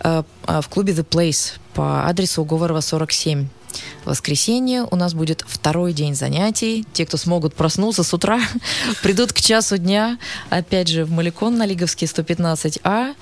э, 0.00 0.22
э, 0.46 0.60
в 0.60 0.68
клубе 0.68 0.92
The 0.92 1.06
Place 1.06 1.58
по 1.74 2.06
адресу 2.06 2.42
Уговорова 2.42 2.80
47. 2.80 3.48
В 4.04 4.08
воскресенье 4.08 4.86
у 4.90 4.96
нас 4.96 5.14
будет 5.14 5.44
второй 5.46 5.92
день 5.92 6.14
занятий. 6.14 6.84
Те, 6.92 7.06
кто 7.06 7.16
смогут 7.16 7.54
проснуться 7.54 8.02
с 8.02 8.12
утра, 8.12 8.40
придут 9.02 9.32
к 9.32 9.40
часу 9.40 9.78
дня, 9.78 10.18
опять 10.48 10.88
же, 10.88 11.04
в 11.04 11.10
Маликон 11.10 11.56
на 11.56 11.66
Лиговский 11.66 12.06
115А. 12.06 13.14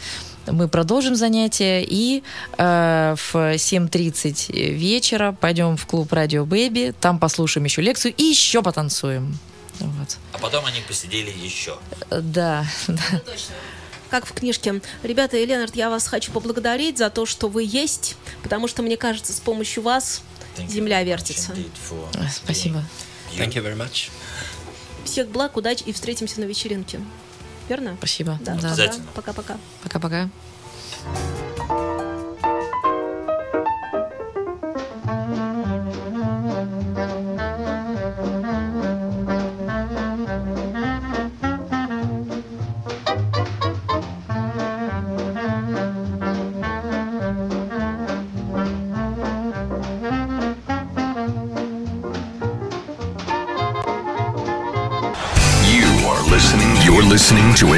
Мы 0.50 0.68
продолжим 0.68 1.14
занятия 1.14 1.82
и 1.82 2.22
э, 2.56 3.14
в 3.16 3.34
7.30 3.34 4.52
вечера 4.72 5.36
пойдем 5.38 5.76
в 5.76 5.86
клуб 5.86 6.12
Радио 6.12 6.44
Бэби, 6.44 6.94
там 7.00 7.18
послушаем 7.18 7.64
еще 7.64 7.82
лекцию 7.82 8.14
и 8.16 8.22
еще 8.22 8.62
потанцуем. 8.62 9.38
Вот. 9.80 10.16
А 10.32 10.38
потом 10.38 10.64
они 10.66 10.80
посидели 10.86 11.30
еще. 11.30 11.78
Э, 12.10 12.20
Да, 12.20 12.66
да. 12.88 13.20
Как 14.10 14.26
в 14.26 14.32
книжке. 14.32 14.80
Ребята, 15.02 15.36
и 15.36 15.44
Ленард, 15.44 15.76
я 15.76 15.90
вас 15.90 16.06
хочу 16.08 16.32
поблагодарить 16.32 16.96
за 16.98 17.10
то, 17.10 17.26
что 17.26 17.48
вы 17.48 17.64
есть, 17.64 18.16
потому 18.42 18.66
что, 18.66 18.82
мне 18.82 18.96
кажется, 18.96 19.32
с 19.32 19.40
помощью 19.40 19.82
вас 19.82 20.22
земля 20.66 21.02
вертится. 21.02 21.54
Э, 22.14 22.28
Спасибо. 22.32 22.82
Thank 23.36 23.54
you 23.54 23.62
very 23.62 23.76
much. 23.76 24.10
Всех 25.04 25.28
благ, 25.28 25.56
удачи 25.56 25.82
и 25.84 25.92
встретимся 25.92 26.40
на 26.40 26.44
вечеринке. 26.44 27.00
Верно? 27.68 27.96
Спасибо. 27.98 28.38
Да, 28.40 28.54
Да. 28.54 28.74
пока. 28.74 29.00
Пока-пока. 29.14 29.56
Пока-пока. 29.82 30.28